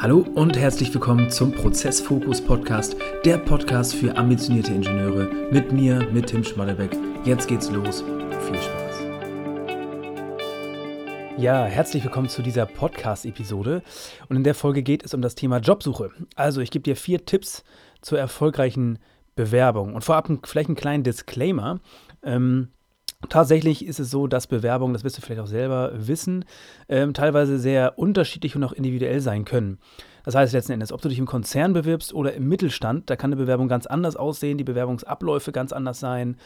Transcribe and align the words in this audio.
Hallo 0.00 0.24
und 0.36 0.56
herzlich 0.56 0.94
willkommen 0.94 1.28
zum 1.28 1.50
Prozessfokus 1.50 2.40
Podcast, 2.40 2.94
der 3.24 3.36
Podcast 3.36 3.96
für 3.96 4.16
ambitionierte 4.16 4.72
Ingenieure 4.72 5.28
mit 5.50 5.72
mir, 5.72 6.08
mit 6.12 6.28
Tim 6.28 6.44
Schmallerbeck. 6.44 6.96
Jetzt 7.24 7.48
geht's 7.48 7.68
los. 7.68 8.04
Viel 8.46 8.54
Spaß. 8.54 9.00
Ja, 11.36 11.64
herzlich 11.64 12.04
willkommen 12.04 12.28
zu 12.28 12.42
dieser 12.42 12.64
Podcast-Episode. 12.64 13.82
Und 14.28 14.36
in 14.36 14.44
der 14.44 14.54
Folge 14.54 14.84
geht 14.84 15.04
es 15.04 15.14
um 15.14 15.20
das 15.20 15.34
Thema 15.34 15.58
Jobsuche. 15.58 16.12
Also, 16.36 16.60
ich 16.60 16.70
gebe 16.70 16.84
dir 16.84 16.94
vier 16.94 17.26
Tipps 17.26 17.64
zur 18.00 18.20
erfolgreichen 18.20 19.00
Bewerbung. 19.34 19.94
Und 19.94 20.04
vorab 20.04 20.30
vielleicht 20.44 20.68
einen 20.68 20.76
kleinen 20.76 21.02
Disclaimer. 21.02 21.80
Ähm, 22.22 22.68
Tatsächlich 23.28 23.84
ist 23.84 23.98
es 23.98 24.12
so, 24.12 24.28
dass 24.28 24.46
Bewerbungen, 24.46 24.92
das 24.92 25.02
wirst 25.02 25.18
du 25.18 25.22
vielleicht 25.22 25.40
auch 25.40 25.48
selber 25.48 25.90
wissen, 25.92 26.44
ähm, 26.88 27.14
teilweise 27.14 27.58
sehr 27.58 27.98
unterschiedlich 27.98 28.54
und 28.54 28.62
auch 28.62 28.72
individuell 28.72 29.20
sein 29.20 29.44
können. 29.44 29.78
Das 30.22 30.36
heißt 30.36 30.52
letzten 30.52 30.72
Endes, 30.72 30.92
ob 30.92 31.02
du 31.02 31.08
dich 31.08 31.18
im 31.18 31.26
Konzern 31.26 31.72
bewirbst 31.72 32.14
oder 32.14 32.32
im 32.34 32.48
Mittelstand, 32.48 33.10
da 33.10 33.16
kann 33.16 33.32
eine 33.32 33.40
Bewerbung 33.40 33.66
ganz 33.66 33.86
anders 33.86 34.14
aussehen, 34.14 34.56
die 34.56 34.62
Bewerbungsabläufe 34.62 35.50
ganz 35.50 35.72
anders 35.72 35.98
sein. 35.98 36.36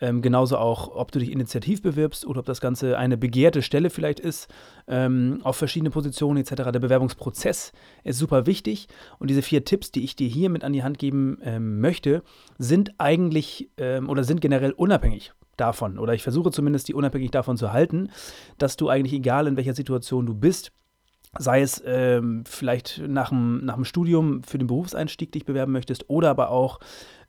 Ähm, 0.00 0.22
genauso 0.22 0.56
auch, 0.56 0.96
ob 0.96 1.12
du 1.12 1.18
dich 1.18 1.30
initiativ 1.30 1.82
bewirbst 1.82 2.24
oder 2.24 2.40
ob 2.40 2.46
das 2.46 2.62
Ganze 2.62 2.96
eine 2.96 3.18
begehrte 3.18 3.60
Stelle 3.60 3.90
vielleicht 3.90 4.18
ist, 4.18 4.48
ähm, 4.88 5.40
auf 5.42 5.56
verschiedene 5.56 5.90
Positionen 5.90 6.38
etc. 6.38 6.70
Der 6.72 6.80
Bewerbungsprozess 6.80 7.72
ist 8.04 8.18
super 8.18 8.46
wichtig 8.46 8.88
und 9.18 9.28
diese 9.28 9.42
vier 9.42 9.66
Tipps, 9.66 9.90
die 9.90 10.02
ich 10.02 10.16
dir 10.16 10.28
hier 10.28 10.48
mit 10.48 10.64
an 10.64 10.72
die 10.72 10.82
Hand 10.82 10.98
geben 10.98 11.38
ähm, 11.42 11.80
möchte, 11.80 12.22
sind 12.58 12.94
eigentlich 12.96 13.68
ähm, 13.76 14.08
oder 14.08 14.24
sind 14.24 14.40
generell 14.40 14.72
unabhängig 14.72 15.34
davon, 15.56 15.98
oder 15.98 16.14
ich 16.14 16.22
versuche 16.22 16.50
zumindest 16.50 16.88
die 16.88 16.94
unabhängig 16.94 17.30
davon 17.30 17.56
zu 17.56 17.72
halten, 17.72 18.10
dass 18.58 18.76
du 18.76 18.88
eigentlich, 18.88 19.12
egal 19.12 19.46
in 19.46 19.56
welcher 19.56 19.74
Situation 19.74 20.26
du 20.26 20.34
bist, 20.34 20.72
sei 21.38 21.62
es 21.62 21.82
ähm, 21.86 22.44
vielleicht 22.46 23.02
nach 23.06 23.30
dem, 23.30 23.64
nach 23.64 23.74
dem 23.74 23.84
Studium 23.84 24.42
für 24.42 24.58
den 24.58 24.66
Berufseinstieg 24.66 25.32
dich 25.32 25.44
bewerben 25.44 25.72
möchtest 25.72 26.10
oder 26.10 26.30
aber 26.30 26.50
auch 26.50 26.78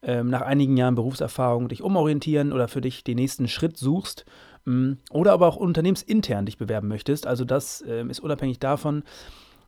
ähm, 0.02 0.30
nach 0.30 0.42
einigen 0.42 0.76
Jahren 0.76 0.96
Berufserfahrung 0.96 1.70
dich 1.70 1.82
umorientieren 1.82 2.52
oder 2.52 2.68
für 2.68 2.82
dich 2.82 3.04
den 3.04 3.16
nächsten 3.16 3.48
Schritt 3.48 3.78
suchst 3.78 4.26
ähm, 4.68 4.98
oder 5.10 5.32
aber 5.32 5.48
auch 5.48 5.56
unternehmensintern 5.56 6.46
dich 6.46 6.58
bewerben 6.58 6.90
möchtest. 6.90 7.26
Also 7.26 7.46
das 7.46 7.84
ähm, 7.88 8.10
ist 8.10 8.20
unabhängig 8.20 8.60
davon. 8.60 9.04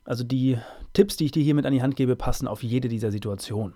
Also 0.04 0.22
die 0.22 0.58
Tipps, 0.92 1.16
die 1.16 1.24
ich 1.24 1.32
dir 1.32 1.42
hiermit 1.42 1.66
an 1.66 1.72
die 1.72 1.82
Hand 1.82 1.96
gebe, 1.96 2.14
passen 2.14 2.46
auf 2.46 2.62
jede 2.62 2.88
dieser 2.88 3.10
Situationen. 3.10 3.74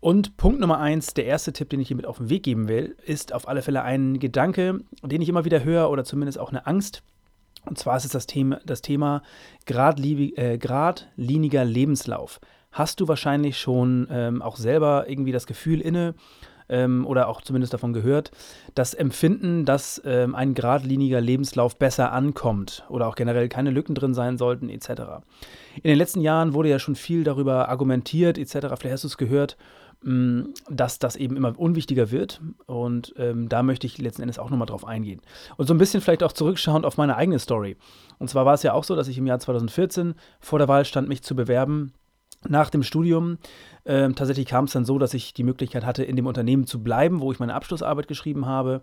Und 0.00 0.36
Punkt 0.36 0.60
Nummer 0.60 0.78
eins, 0.78 1.14
der 1.14 1.26
erste 1.26 1.52
Tipp, 1.52 1.70
den 1.70 1.80
ich 1.80 1.88
hier 1.88 1.96
mit 1.96 2.06
auf 2.06 2.18
den 2.18 2.28
Weg 2.28 2.42
geben 2.42 2.68
will, 2.68 2.96
ist 3.06 3.32
auf 3.32 3.48
alle 3.48 3.62
Fälle 3.62 3.82
ein 3.82 4.18
Gedanke, 4.18 4.80
den 5.02 5.22
ich 5.22 5.28
immer 5.28 5.44
wieder 5.44 5.64
höre 5.64 5.90
oder 5.90 6.04
zumindest 6.04 6.38
auch 6.38 6.50
eine 6.50 6.66
Angst. 6.66 7.02
Und 7.64 7.78
zwar 7.78 7.96
ist 7.96 8.04
es 8.04 8.12
das 8.12 8.26
Thema, 8.26 8.60
das 8.64 8.82
Thema 8.82 9.22
äh, 9.66 10.58
geradliniger 10.58 11.64
Lebenslauf. 11.64 12.40
Hast 12.70 13.00
du 13.00 13.08
wahrscheinlich 13.08 13.58
schon 13.58 14.06
ähm, 14.10 14.42
auch 14.42 14.56
selber 14.56 15.08
irgendwie 15.08 15.32
das 15.32 15.46
Gefühl 15.46 15.80
inne 15.80 16.14
ähm, 16.68 17.06
oder 17.06 17.28
auch 17.28 17.42
zumindest 17.42 17.72
davon 17.72 17.92
gehört, 17.92 18.30
das 18.74 18.94
Empfinden, 18.94 19.64
dass 19.64 20.00
ähm, 20.04 20.34
ein 20.34 20.54
geradliniger 20.54 21.20
Lebenslauf 21.20 21.78
besser 21.78 22.12
ankommt 22.12 22.84
oder 22.88 23.08
auch 23.08 23.14
generell 23.14 23.48
keine 23.48 23.70
Lücken 23.70 23.94
drin 23.94 24.14
sein 24.14 24.36
sollten 24.36 24.68
etc. 24.68 24.88
In 25.82 25.88
den 25.88 25.98
letzten 25.98 26.20
Jahren 26.20 26.54
wurde 26.54 26.68
ja 26.68 26.78
schon 26.78 26.96
viel 26.96 27.24
darüber 27.24 27.68
argumentiert 27.68 28.38
etc. 28.38 28.52
Vielleicht 28.76 28.92
hast 28.92 29.04
du 29.04 29.08
es 29.08 29.18
gehört 29.18 29.56
dass 30.70 31.00
das 31.00 31.16
eben 31.16 31.36
immer 31.36 31.58
unwichtiger 31.58 32.10
wird. 32.12 32.40
Und 32.66 33.12
ähm, 33.18 33.48
da 33.48 33.62
möchte 33.62 33.86
ich 33.86 33.98
letzten 33.98 34.22
Endes 34.22 34.38
auch 34.38 34.50
nochmal 34.50 34.66
drauf 34.66 34.86
eingehen. 34.86 35.20
Und 35.56 35.66
so 35.66 35.74
ein 35.74 35.78
bisschen 35.78 36.00
vielleicht 36.00 36.22
auch 36.22 36.32
zurückschauend 36.32 36.86
auf 36.86 36.96
meine 36.96 37.16
eigene 37.16 37.40
Story. 37.40 37.76
Und 38.18 38.30
zwar 38.30 38.46
war 38.46 38.54
es 38.54 38.62
ja 38.62 38.72
auch 38.72 38.84
so, 38.84 38.94
dass 38.94 39.08
ich 39.08 39.18
im 39.18 39.26
Jahr 39.26 39.40
2014 39.40 40.14
vor 40.38 40.60
der 40.60 40.68
Wahl 40.68 40.84
stand, 40.84 41.08
mich 41.08 41.22
zu 41.22 41.34
bewerben. 41.34 41.92
Nach 42.46 42.70
dem 42.70 42.84
Studium 42.84 43.38
ähm, 43.84 44.14
tatsächlich 44.14 44.46
kam 44.46 44.66
es 44.66 44.72
dann 44.72 44.84
so, 44.84 44.98
dass 44.98 45.14
ich 45.14 45.34
die 45.34 45.42
Möglichkeit 45.42 45.84
hatte, 45.84 46.04
in 46.04 46.14
dem 46.14 46.26
Unternehmen 46.26 46.66
zu 46.66 46.82
bleiben, 46.82 47.20
wo 47.20 47.32
ich 47.32 47.40
meine 47.40 47.54
Abschlussarbeit 47.54 48.06
geschrieben 48.06 48.46
habe. 48.46 48.82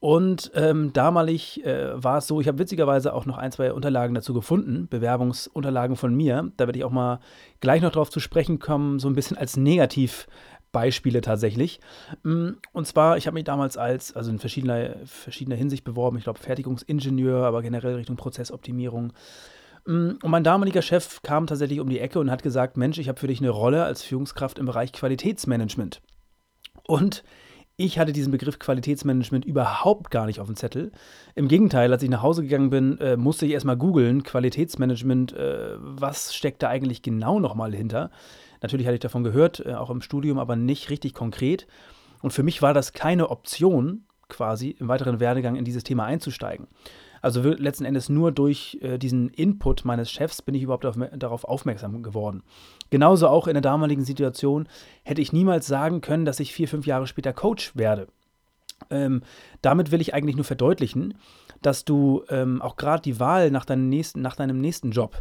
Und 0.00 0.52
ähm, 0.54 0.92
damalig 0.92 1.64
äh, 1.64 2.02
war 2.02 2.18
es 2.18 2.28
so, 2.28 2.40
ich 2.40 2.46
habe 2.46 2.58
witzigerweise 2.60 3.12
auch 3.12 3.26
noch 3.26 3.36
ein, 3.36 3.50
zwei 3.50 3.72
Unterlagen 3.72 4.14
dazu 4.14 4.32
gefunden, 4.32 4.86
Bewerbungsunterlagen 4.88 5.96
von 5.96 6.14
mir. 6.14 6.52
Da 6.56 6.66
werde 6.66 6.78
ich 6.78 6.84
auch 6.84 6.92
mal 6.92 7.18
gleich 7.60 7.82
noch 7.82 7.90
drauf 7.90 8.08
zu 8.08 8.20
sprechen 8.20 8.60
kommen, 8.60 9.00
so 9.00 9.08
ein 9.08 9.16
bisschen 9.16 9.36
als 9.36 9.56
Negativbeispiele 10.68 11.20
tatsächlich. 11.20 11.80
Mm, 12.22 12.50
und 12.72 12.86
zwar, 12.86 13.16
ich 13.16 13.26
habe 13.26 13.34
mich 13.34 13.44
damals 13.44 13.76
als, 13.76 14.14
also 14.14 14.30
in 14.30 14.38
verschiedener, 14.38 14.96
verschiedener 15.04 15.56
Hinsicht 15.56 15.84
beworben, 15.84 16.18
ich 16.18 16.24
glaube 16.24 16.38
Fertigungsingenieur, 16.38 17.44
aber 17.44 17.62
generell 17.62 17.94
Richtung 17.94 18.16
Prozessoptimierung. 18.16 19.12
Mm, 19.86 20.10
und 20.22 20.30
mein 20.30 20.44
damaliger 20.44 20.82
Chef 20.82 21.22
kam 21.22 21.46
tatsächlich 21.46 21.80
um 21.80 21.88
die 21.88 22.00
Ecke 22.00 22.18
und 22.18 22.30
hat 22.30 22.42
gesagt, 22.42 22.76
Mensch, 22.76 22.98
ich 22.98 23.08
habe 23.08 23.20
für 23.20 23.28
dich 23.28 23.40
eine 23.40 23.50
Rolle 23.50 23.84
als 23.84 24.02
Führungskraft 24.02 24.58
im 24.58 24.66
Bereich 24.66 24.92
Qualitätsmanagement. 24.92 26.00
Und 26.86 27.22
ich 27.80 28.00
hatte 28.00 28.12
diesen 28.12 28.32
Begriff 28.32 28.58
Qualitätsmanagement 28.58 29.44
überhaupt 29.44 30.10
gar 30.10 30.26
nicht 30.26 30.40
auf 30.40 30.48
dem 30.48 30.56
Zettel. 30.56 30.90
Im 31.36 31.46
Gegenteil, 31.46 31.92
als 31.92 32.02
ich 32.02 32.10
nach 32.10 32.22
Hause 32.22 32.42
gegangen 32.42 32.70
bin, 32.70 32.98
äh, 32.98 33.16
musste 33.16 33.46
ich 33.46 33.52
erstmal 33.52 33.76
googeln, 33.76 34.24
Qualitätsmanagement, 34.24 35.32
äh, 35.34 35.76
was 35.78 36.34
steckt 36.34 36.64
da 36.64 36.68
eigentlich 36.70 37.02
genau 37.02 37.38
nochmal 37.38 37.72
hinter? 37.72 38.10
Natürlich 38.60 38.86
hatte 38.86 38.94
ich 38.94 39.00
davon 39.00 39.24
gehört, 39.24 39.64
äh, 39.64 39.74
auch 39.74 39.90
im 39.90 40.02
Studium, 40.02 40.38
aber 40.38 40.56
nicht 40.56 40.90
richtig 40.90 41.14
konkret. 41.14 41.66
Und 42.22 42.32
für 42.32 42.42
mich 42.42 42.62
war 42.62 42.74
das 42.74 42.92
keine 42.92 43.30
Option, 43.30 44.04
quasi 44.28 44.70
im 44.78 44.88
weiteren 44.88 45.20
Werdegang 45.20 45.56
in 45.56 45.64
dieses 45.64 45.84
Thema 45.84 46.04
einzusteigen. 46.04 46.66
Also 47.20 47.42
letzten 47.42 47.84
Endes 47.84 48.08
nur 48.08 48.30
durch 48.32 48.78
äh, 48.80 48.98
diesen 48.98 49.28
Input 49.30 49.84
meines 49.84 50.10
Chefs 50.10 50.42
bin 50.42 50.54
ich 50.54 50.62
überhaupt 50.62 50.86
auf, 50.86 50.96
darauf 51.16 51.44
aufmerksam 51.44 52.02
geworden. 52.02 52.42
Genauso 52.90 53.28
auch 53.28 53.48
in 53.48 53.54
der 53.54 53.60
damaligen 53.60 54.04
Situation 54.04 54.68
hätte 55.02 55.20
ich 55.20 55.32
niemals 55.32 55.66
sagen 55.66 56.00
können, 56.00 56.24
dass 56.24 56.40
ich 56.40 56.52
vier, 56.52 56.68
fünf 56.68 56.86
Jahre 56.86 57.06
später 57.06 57.32
Coach 57.32 57.76
werde. 57.76 58.08
Ähm, 58.90 59.22
damit 59.62 59.90
will 59.90 60.00
ich 60.00 60.14
eigentlich 60.14 60.36
nur 60.36 60.44
verdeutlichen, 60.44 61.14
dass 61.62 61.84
du 61.84 62.22
ähm, 62.28 62.62
auch 62.62 62.76
gerade 62.76 63.02
die 63.02 63.18
Wahl 63.18 63.50
nach, 63.50 63.66
nächsten, 63.66 64.20
nach, 64.20 64.36
deinem 64.36 64.60
nächsten 64.60 64.92
Job 64.92 65.20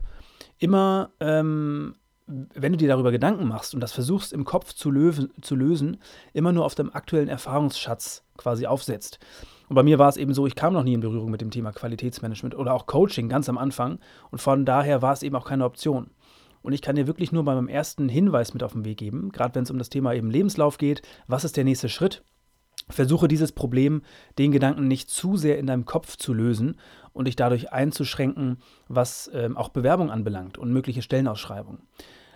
immer, 0.59 1.09
ähm, 1.19 1.95
wenn 2.27 2.73
du 2.73 2.77
dir 2.77 2.89
darüber 2.89 3.11
Gedanken 3.11 3.47
machst 3.47 3.73
und 3.73 3.79
das 3.79 3.93
versuchst 3.93 4.33
im 4.33 4.43
Kopf 4.43 4.73
zu, 4.73 4.91
lösen, 4.91 5.31
zu 5.41 5.55
lösen, 5.55 5.97
immer 6.33 6.51
nur 6.51 6.65
auf 6.65 6.75
dem 6.75 6.93
aktuellen 6.93 7.29
Erfahrungsschatz 7.29 8.23
quasi 8.35 8.67
aufsetzt. 8.67 9.19
Und 9.69 9.75
bei 9.75 9.83
mir 9.83 9.99
war 9.99 10.09
es 10.09 10.17
eben 10.17 10.33
so, 10.33 10.45
ich 10.45 10.55
kam 10.55 10.73
noch 10.73 10.83
nie 10.83 10.93
in 10.93 11.01
Berührung 11.01 11.31
mit 11.31 11.41
dem 11.41 11.51
Thema 11.51 11.71
Qualitätsmanagement 11.71 12.55
oder 12.55 12.73
auch 12.73 12.85
Coaching 12.85 13.29
ganz 13.29 13.49
am 13.49 13.57
Anfang. 13.57 13.99
Und 14.29 14.39
von 14.39 14.65
daher 14.65 15.01
war 15.01 15.13
es 15.13 15.23
eben 15.23 15.35
auch 15.35 15.47
keine 15.47 15.65
Option. 15.65 16.09
Und 16.61 16.73
ich 16.73 16.81
kann 16.81 16.95
dir 16.95 17.07
wirklich 17.07 17.31
nur 17.31 17.43
bei 17.43 17.55
meinem 17.55 17.69
ersten 17.69 18.09
Hinweis 18.09 18.53
mit 18.53 18.63
auf 18.63 18.73
den 18.73 18.85
Weg 18.85 18.97
geben, 18.97 19.31
gerade 19.31 19.55
wenn 19.55 19.63
es 19.63 19.71
um 19.71 19.77
das 19.77 19.89
Thema 19.89 20.13
eben 20.13 20.29
Lebenslauf 20.29 20.77
geht, 20.77 21.01
was 21.27 21.45
ist 21.45 21.55
der 21.55 21.63
nächste 21.63 21.87
Schritt? 21.87 22.23
Versuche 22.89 23.27
dieses 23.27 23.51
Problem, 23.51 24.01
den 24.37 24.51
Gedanken 24.51 24.87
nicht 24.87 25.09
zu 25.09 25.35
sehr 25.35 25.59
in 25.59 25.67
deinem 25.67 25.85
Kopf 25.85 26.15
zu 26.15 26.33
lösen 26.33 26.77
und 27.17 27.25
dich 27.25 27.35
dadurch 27.35 27.73
einzuschränken, 27.73 28.57
was 28.87 29.29
ähm, 29.33 29.57
auch 29.57 29.69
Bewerbung 29.69 30.11
anbelangt 30.11 30.57
und 30.57 30.71
mögliche 30.71 31.01
Stellenausschreibungen. 31.01 31.81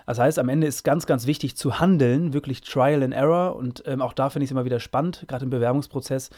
Das 0.05 0.19
heißt, 0.19 0.39
am 0.39 0.49
Ende 0.49 0.67
ist 0.67 0.83
ganz, 0.83 1.05
ganz 1.05 1.25
wichtig 1.25 1.55
zu 1.55 1.79
handeln, 1.79 2.33
wirklich 2.33 2.59
Trial 2.61 3.01
and 3.01 3.13
Error. 3.13 3.55
Und 3.55 3.83
ähm, 3.85 4.01
auch 4.01 4.11
da 4.11 4.29
finde 4.29 4.43
ich 4.43 4.49
es 4.49 4.51
immer 4.51 4.65
wieder 4.65 4.81
spannend, 4.81 5.23
gerade 5.27 5.45
im 5.45 5.49
Bewerbungsprozess. 5.49 6.31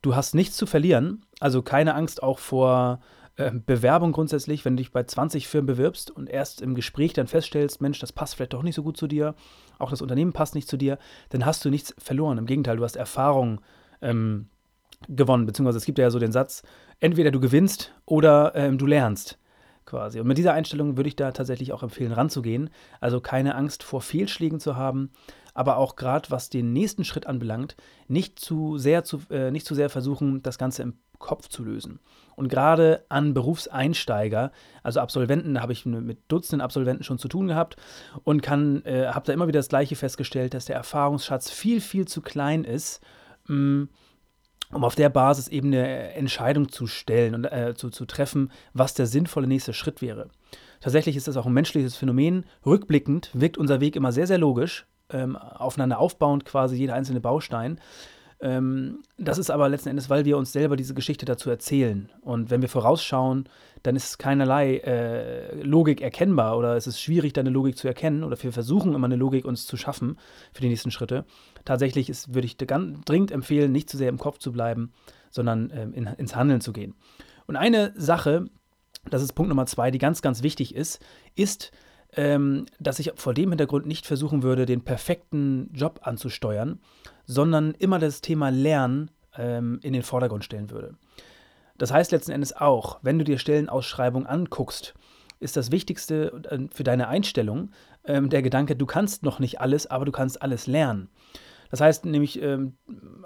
Du 0.00 0.14
hast 0.14 0.34
nichts 0.34 0.56
zu 0.56 0.64
verlieren, 0.64 1.24
also 1.40 1.60
keine 1.62 1.94
Angst 1.94 2.22
auch 2.22 2.38
vor 2.38 3.00
äh, 3.36 3.50
Bewerbung 3.50 4.12
grundsätzlich, 4.12 4.64
wenn 4.64 4.76
du 4.76 4.82
dich 4.82 4.92
bei 4.92 5.02
20 5.02 5.48
Firmen 5.48 5.66
bewirbst 5.66 6.10
und 6.10 6.28
erst 6.28 6.62
im 6.62 6.76
Gespräch 6.76 7.14
dann 7.14 7.26
feststellst, 7.26 7.80
Mensch, 7.80 7.98
das 7.98 8.12
passt 8.12 8.36
vielleicht 8.36 8.52
doch 8.52 8.62
nicht 8.62 8.76
so 8.76 8.84
gut 8.84 8.96
zu 8.96 9.08
dir, 9.08 9.34
auch 9.78 9.90
das 9.90 10.02
Unternehmen 10.02 10.32
passt 10.32 10.54
nicht 10.54 10.68
zu 10.68 10.76
dir, 10.76 10.98
dann 11.30 11.44
hast 11.44 11.64
du 11.64 11.70
nichts 11.70 11.94
verloren. 11.98 12.38
Im 12.38 12.46
Gegenteil, 12.46 12.76
du 12.76 12.84
hast 12.84 12.96
Erfahrung 12.96 13.60
ähm, 14.02 14.48
gewonnen, 15.08 15.46
beziehungsweise 15.46 15.78
es 15.78 15.84
gibt 15.84 15.98
ja 15.98 16.10
so 16.10 16.18
den 16.18 16.32
Satz, 16.32 16.62
entweder 17.00 17.30
du 17.30 17.40
gewinnst 17.40 17.94
oder 18.04 18.54
ähm, 18.54 18.78
du 18.78 18.86
lernst 18.86 19.38
quasi. 19.84 20.20
Und 20.20 20.26
mit 20.26 20.38
dieser 20.38 20.52
Einstellung 20.52 20.96
würde 20.96 21.08
ich 21.08 21.16
da 21.16 21.32
tatsächlich 21.32 21.72
auch 21.72 21.82
empfehlen, 21.82 22.12
ranzugehen. 22.12 22.70
Also 23.00 23.20
keine 23.20 23.54
Angst 23.54 23.82
vor 23.82 24.02
Fehlschlägen 24.02 24.60
zu 24.60 24.76
haben, 24.76 25.10
aber 25.54 25.78
auch 25.78 25.96
gerade 25.96 26.30
was 26.30 26.50
den 26.50 26.72
nächsten 26.72 27.04
Schritt 27.04 27.26
anbelangt, 27.26 27.76
nicht 28.08 28.38
zu 28.38 28.78
sehr 28.78 29.04
zu, 29.04 29.22
äh, 29.30 29.50
nicht 29.50 29.64
zu 29.64 29.74
sehr 29.74 29.88
versuchen, 29.88 30.42
das 30.42 30.58
Ganze 30.58 30.82
im 30.82 30.94
Kopf 31.18 31.48
zu 31.48 31.64
lösen. 31.64 32.00
Und 32.34 32.48
gerade 32.48 33.04
an 33.08 33.32
Berufseinsteiger, 33.32 34.52
also 34.82 35.00
Absolventen, 35.00 35.54
da 35.54 35.62
habe 35.62 35.72
ich 35.72 35.86
mit 35.86 36.18
Dutzenden 36.28 36.60
Absolventen 36.60 37.04
schon 37.04 37.18
zu 37.18 37.28
tun 37.28 37.46
gehabt 37.46 37.76
und 38.24 38.46
äh, 38.46 39.06
habe 39.08 39.26
da 39.26 39.32
immer 39.32 39.48
wieder 39.48 39.60
das 39.60 39.68
Gleiche 39.68 39.96
festgestellt, 39.96 40.52
dass 40.52 40.66
der 40.66 40.76
Erfahrungsschatz 40.76 41.50
viel, 41.50 41.80
viel 41.80 42.06
zu 42.06 42.20
klein 42.20 42.64
ist. 42.64 43.00
Mh, 43.46 43.56
mm, 43.56 43.88
um 44.72 44.84
auf 44.84 44.94
der 44.94 45.08
Basis 45.08 45.48
eben 45.48 45.68
eine 45.68 46.14
Entscheidung 46.14 46.68
zu 46.68 46.86
stellen 46.86 47.34
und 47.34 47.44
äh, 47.44 47.74
zu, 47.74 47.90
zu 47.90 48.04
treffen, 48.04 48.50
was 48.72 48.94
der 48.94 49.06
sinnvolle 49.06 49.46
nächste 49.46 49.72
Schritt 49.72 50.02
wäre. 50.02 50.28
Tatsächlich 50.80 51.16
ist 51.16 51.28
das 51.28 51.36
auch 51.36 51.46
ein 51.46 51.52
menschliches 51.52 51.96
Phänomen. 51.96 52.44
Rückblickend 52.64 53.30
wirkt 53.32 53.58
unser 53.58 53.80
Weg 53.80 53.96
immer 53.96 54.12
sehr, 54.12 54.26
sehr 54.26 54.38
logisch, 54.38 54.86
ähm, 55.10 55.36
aufeinander 55.36 55.98
aufbauend 55.98 56.44
quasi 56.44 56.76
jeder 56.76 56.94
einzelne 56.94 57.20
Baustein. 57.20 57.80
Ähm, 58.40 59.02
das 59.16 59.38
ist 59.38 59.50
aber 59.50 59.68
letzten 59.68 59.88
Endes, 59.88 60.10
weil 60.10 60.24
wir 60.24 60.36
uns 60.36 60.52
selber 60.52 60.76
diese 60.76 60.94
Geschichte 60.94 61.24
dazu 61.24 61.48
erzählen. 61.48 62.10
Und 62.20 62.50
wenn 62.50 62.60
wir 62.60 62.68
vorausschauen, 62.68 63.48
dann 63.82 63.96
ist 63.96 64.18
keinerlei 64.18 64.78
äh, 64.78 65.62
Logik 65.62 66.02
erkennbar 66.02 66.58
oder 66.58 66.76
es 66.76 66.86
ist 66.86 67.00
schwierig, 67.00 67.32
da 67.32 67.40
eine 67.40 67.50
Logik 67.50 67.78
zu 67.78 67.88
erkennen 67.88 68.24
oder 68.24 68.40
wir 68.42 68.52
versuchen 68.52 68.94
immer 68.94 69.06
eine 69.06 69.16
Logik 69.16 69.44
uns 69.44 69.66
zu 69.66 69.76
schaffen 69.76 70.18
für 70.52 70.60
die 70.60 70.68
nächsten 70.68 70.90
Schritte. 70.90 71.24
Tatsächlich 71.64 72.10
ist, 72.10 72.34
würde 72.34 72.46
ich 72.46 72.56
dringend 72.56 73.30
empfehlen, 73.30 73.72
nicht 73.72 73.88
zu 73.88 73.96
sehr 73.96 74.08
im 74.08 74.18
Kopf 74.18 74.38
zu 74.38 74.52
bleiben, 74.52 74.92
sondern 75.30 75.72
ähm, 75.74 75.94
in, 75.94 76.06
ins 76.06 76.36
Handeln 76.36 76.60
zu 76.60 76.72
gehen. 76.72 76.94
Und 77.46 77.56
eine 77.56 77.92
Sache, 77.96 78.46
das 79.08 79.22
ist 79.22 79.32
Punkt 79.32 79.48
Nummer 79.48 79.66
zwei, 79.66 79.90
die 79.90 79.98
ganz, 79.98 80.20
ganz 80.20 80.42
wichtig 80.42 80.74
ist, 80.74 81.00
ist, 81.36 81.70
ähm, 82.16 82.66
dass 82.80 82.98
ich 82.98 83.12
vor 83.16 83.34
dem 83.34 83.50
Hintergrund 83.50 83.86
nicht 83.86 84.06
versuchen 84.06 84.42
würde, 84.42 84.66
den 84.66 84.82
perfekten 84.82 85.70
Job 85.72 86.00
anzusteuern, 86.02 86.80
sondern 87.26 87.72
immer 87.72 87.98
das 87.98 88.20
Thema 88.20 88.50
Lernen 88.50 89.10
ähm, 89.36 89.78
in 89.82 89.92
den 89.92 90.02
Vordergrund 90.02 90.44
stellen 90.44 90.70
würde. 90.70 90.94
Das 91.76 91.92
heißt 91.92 92.12
letzten 92.12 92.32
Endes 92.32 92.56
auch, 92.56 92.98
wenn 93.02 93.18
du 93.18 93.24
dir 93.24 93.38
Stellenausschreibungen 93.38 94.26
anguckst, 94.26 94.94
ist 95.38 95.56
das 95.56 95.70
Wichtigste 95.70 96.42
äh, 96.50 96.66
für 96.72 96.84
deine 96.84 97.08
Einstellung 97.08 97.70
ähm, 98.04 98.30
der 98.30 98.42
Gedanke, 98.42 98.76
du 98.76 98.86
kannst 98.86 99.22
noch 99.22 99.38
nicht 99.38 99.60
alles, 99.60 99.86
aber 99.86 100.04
du 100.04 100.12
kannst 100.12 100.40
alles 100.40 100.66
lernen. 100.66 101.08
Das 101.70 101.80
heißt 101.80 102.06
nämlich, 102.06 102.40
ähm, 102.40 102.76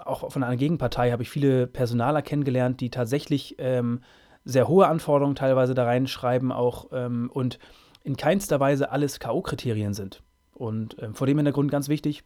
auch 0.03 0.31
von 0.31 0.43
einer 0.43 0.57
Gegenpartei 0.57 1.11
habe 1.11 1.23
ich 1.23 1.29
viele 1.29 1.67
Personaler 1.67 2.23
kennengelernt, 2.23 2.81
die 2.81 2.89
tatsächlich 2.89 3.55
ähm, 3.59 4.01
sehr 4.43 4.67
hohe 4.67 4.87
Anforderungen 4.87 5.35
teilweise 5.35 5.75
da 5.75 5.85
reinschreiben 5.85 6.51
auch 6.51 6.87
ähm, 6.91 7.29
und 7.31 7.59
in 8.03 8.17
keinster 8.17 8.59
Weise 8.59 8.91
alles 8.91 9.19
K.O.-Kriterien 9.19 9.93
sind. 9.93 10.23
Und 10.53 10.97
ähm, 10.99 11.13
vor 11.13 11.27
dem 11.27 11.37
Hintergrund 11.37 11.69
ganz 11.69 11.87
wichtig, 11.87 12.23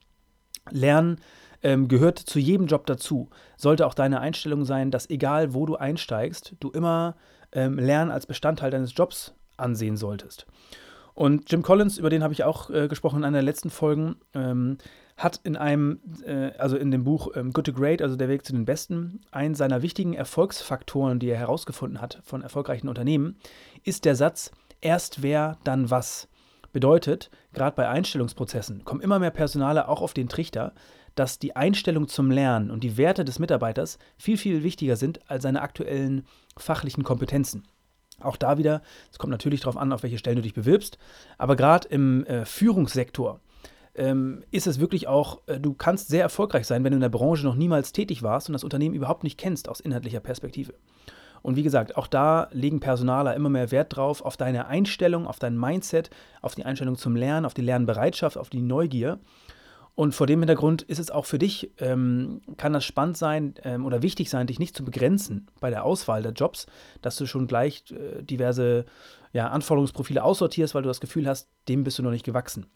Lernen 0.71 1.19
ähm, 1.63 1.88
gehört 1.88 2.19
zu 2.19 2.40
jedem 2.40 2.68
Job 2.68 2.86
dazu. 2.86 3.30
Sollte 3.57 3.86
auch 3.88 3.94
deine 3.94 4.19
Einstellung 4.19 4.66
sein, 4.66 4.92
dass 4.92 5.10
egal 5.10 5.54
wo 5.54 5.66
du 5.66 5.75
einsteigst, 5.75 6.56
du 6.60 6.69
immer 6.72 7.16
ähm, 7.52 7.78
Lernen 7.78 8.12
als 8.12 8.25
Bestandteil 8.25 8.72
deines 8.72 8.96
Jobs 8.96 9.34
ansehen 9.57 9.98
solltest. 9.98 10.46
Und 11.13 11.50
Jim 11.50 11.63
Collins, 11.63 11.98
über 11.98 12.10
den 12.10 12.24
habe 12.24 12.34
ich 12.34 12.44
auch 12.44 12.69
äh, 12.69 12.90
gesprochen 12.90 13.19
in 13.19 13.24
einer 13.24 13.38
der 13.38 13.44
letzten 13.44 13.69
Folgen, 13.69 14.18
ähm, 14.34 14.78
hat 15.16 15.40
in 15.44 15.56
einem, 15.56 16.02
äh, 16.25 16.52
also 16.57 16.75
in 16.75 16.92
dem 16.92 17.06
Buch 17.06 17.30
ähm, 17.36 17.54
Good 17.54 17.68
to 17.68 17.74
Great, 17.74 18.02
also 18.02 18.18
der 18.18 18.28
Weg 18.28 18.46
zu 18.46 18.52
den 18.52 18.66
Besten, 18.66 19.22
einen 19.31 19.56
seiner 19.56 19.81
wichtigen 19.81 20.13
Erfolgsfaktoren, 20.13 21.19
die 21.19 21.30
er 21.30 21.38
herausgefunden 21.38 22.02
hat 22.02 22.19
von 22.25 22.42
erfolgreichen 22.42 22.90
Unternehmen, 22.90 23.38
ist 23.84 24.04
der 24.04 24.16
Satz, 24.16 24.52
erst 24.81 25.24
wer, 25.24 25.57
dann 25.63 25.90
was. 25.90 26.28
Bedeutet, 26.74 27.31
gerade 27.54 27.74
bei 27.74 27.88
Einstellungsprozessen 27.88 28.84
kommen 28.84 29.00
immer 29.00 29.18
mehr 29.18 29.31
Personale 29.31 29.88
auch 29.88 30.02
auf 30.02 30.13
den 30.13 30.28
Trichter, 30.28 30.74
dass 31.15 31.39
die 31.39 31.56
Einstellung 31.56 32.07
zum 32.07 32.29
Lernen 32.29 32.71
und 32.71 32.83
die 32.83 32.97
Werte 32.97 33.25
des 33.25 33.39
Mitarbeiters 33.39 33.97
viel, 34.17 34.38
viel 34.38 34.63
wichtiger 34.63 34.95
sind 34.95 35.19
als 35.29 35.44
seine 35.44 35.62
aktuellen 35.62 36.25
fachlichen 36.57 37.03
Kompetenzen. 37.03 37.63
Auch 38.19 38.38
da 38.38 38.57
wieder, 38.57 38.81
es 39.12 39.17
kommt 39.17 39.31
natürlich 39.31 39.62
darauf 39.62 39.77
an, 39.77 39.91
auf 39.91 40.03
welche 40.03 40.17
Stellen 40.17 40.38
du 40.38 40.41
dich 40.41 40.53
bewirbst, 40.53 40.97
aber 41.38 41.56
gerade 41.56 41.88
im 41.89 42.25
äh, 42.25 42.45
Führungssektor 42.45 43.39
ähm, 43.95 44.44
ist 44.51 44.67
es 44.67 44.79
wirklich 44.79 45.07
auch, 45.07 45.41
äh, 45.47 45.59
du 45.59 45.73
kannst 45.73 46.07
sehr 46.07 46.21
erfolgreich 46.21 46.67
sein, 46.67 46.83
wenn 46.83 46.91
du 46.91 46.97
in 46.97 47.01
der 47.01 47.09
Branche 47.09 47.45
noch 47.45 47.56
niemals 47.56 47.91
tätig 47.91 48.23
warst 48.23 48.50
und 48.50 48.53
das 48.53 48.63
Unternehmen 48.63 48.95
überhaupt 48.95 49.23
nicht 49.23 49.38
kennst 49.38 49.68
aus 49.69 49.79
inhaltlicher 49.79 50.19
Perspektive. 50.19 50.73
Und 51.41 51.57
wie 51.57 51.63
gesagt, 51.63 51.95
auch 51.95 52.07
da 52.07 52.47
legen 52.53 52.79
Personaler 52.79 53.35
immer 53.35 53.50
mehr 53.50 53.69
Wert 53.69 53.95
drauf, 53.95 54.23
auf 54.23 54.35
deine 54.35 54.65
Einstellung, 54.65 55.27
auf 55.27 55.38
dein 55.38 55.56
Mindset, 55.56 56.09
auf 56.41 56.56
die 56.56 56.65
Einstellung 56.65 56.97
zum 56.97 57.15
Lernen, 57.15 57.45
auf 57.45 57.53
die 57.53 57.61
Lernbereitschaft, 57.61 58.35
auf 58.35 58.50
die 58.50 58.61
Neugier. 58.61 59.19
Und 59.95 60.13
vor 60.13 60.27
dem 60.27 60.39
Hintergrund 60.39 60.81
ist 60.81 61.00
es 61.00 61.09
auch 61.09 61.25
für 61.25 61.39
dich, 61.39 61.71
ähm, 61.80 62.42
kann 62.57 62.74
das 62.74 62.83
spannend 62.83 63.15
sein 63.15 63.56
ähm, 63.63 63.86
oder 63.86 64.01
wichtig 64.01 64.30
sein, 64.30 64.45
dich 64.45 64.59
nicht 64.59 64.75
zu 64.75 64.83
begrenzen 64.83 65.47
bei 65.62 65.69
der 65.69 65.86
Auswahl 65.86 66.21
der 66.21 66.33
Jobs, 66.33 66.68
dass 67.01 67.15
du 67.15 67.25
schon 67.25 67.47
gleich 67.47 67.86
äh, 67.92 68.21
diverse 68.21 68.86
ja, 69.31 69.47
Anforderungsprofile 69.47 70.21
aussortierst, 70.21 70.75
weil 70.75 70.81
du 70.81 70.89
das 70.89 71.00
Gefühl 71.00 71.27
hast, 71.27 71.50
dem 71.69 71.86
bist 71.86 71.97
du 71.97 72.03
noch 72.03 72.12
nicht 72.12 72.25
gewachsen. 72.25 72.68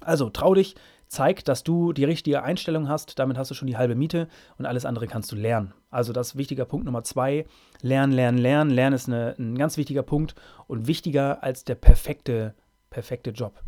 Also 0.00 0.30
trau 0.30 0.54
dich, 0.54 0.74
zeig, 1.08 1.44
dass 1.44 1.64
du 1.64 1.92
die 1.92 2.04
richtige 2.04 2.42
Einstellung 2.42 2.88
hast. 2.88 3.18
Damit 3.18 3.36
hast 3.36 3.50
du 3.50 3.54
schon 3.54 3.68
die 3.68 3.76
halbe 3.76 3.94
Miete 3.94 4.28
und 4.58 4.66
alles 4.66 4.86
andere 4.86 5.06
kannst 5.06 5.30
du 5.32 5.36
lernen. 5.36 5.74
Also 5.90 6.12
das 6.12 6.28
ist 6.28 6.36
wichtiger 6.36 6.64
Punkt 6.64 6.86
Nummer 6.86 7.04
zwei. 7.04 7.46
Lernen, 7.82 8.12
lernen, 8.12 8.38
lernen. 8.38 8.70
Lernen 8.70 8.94
ist 8.94 9.08
eine, 9.08 9.34
ein 9.38 9.56
ganz 9.56 9.76
wichtiger 9.76 10.02
Punkt 10.02 10.34
und 10.66 10.86
wichtiger 10.86 11.42
als 11.42 11.64
der 11.64 11.74
perfekte, 11.74 12.54
perfekte 12.90 13.30
Job. 13.30 13.62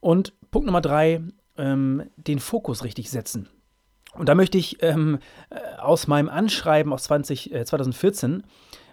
Und 0.00 0.32
Punkt 0.50 0.66
Nummer 0.66 0.80
drei, 0.80 1.20
ähm, 1.60 2.04
den 2.16 2.38
Fokus 2.38 2.82
richtig 2.82 3.10
setzen. 3.10 3.48
Und 4.14 4.28
da 4.28 4.34
möchte 4.34 4.58
ich 4.58 4.82
ähm, 4.82 5.18
äh, 5.50 5.78
aus 5.78 6.08
meinem 6.08 6.28
Anschreiben 6.28 6.92
aus 6.92 7.04
20, 7.04 7.54
äh, 7.54 7.64
2014, 7.64 8.42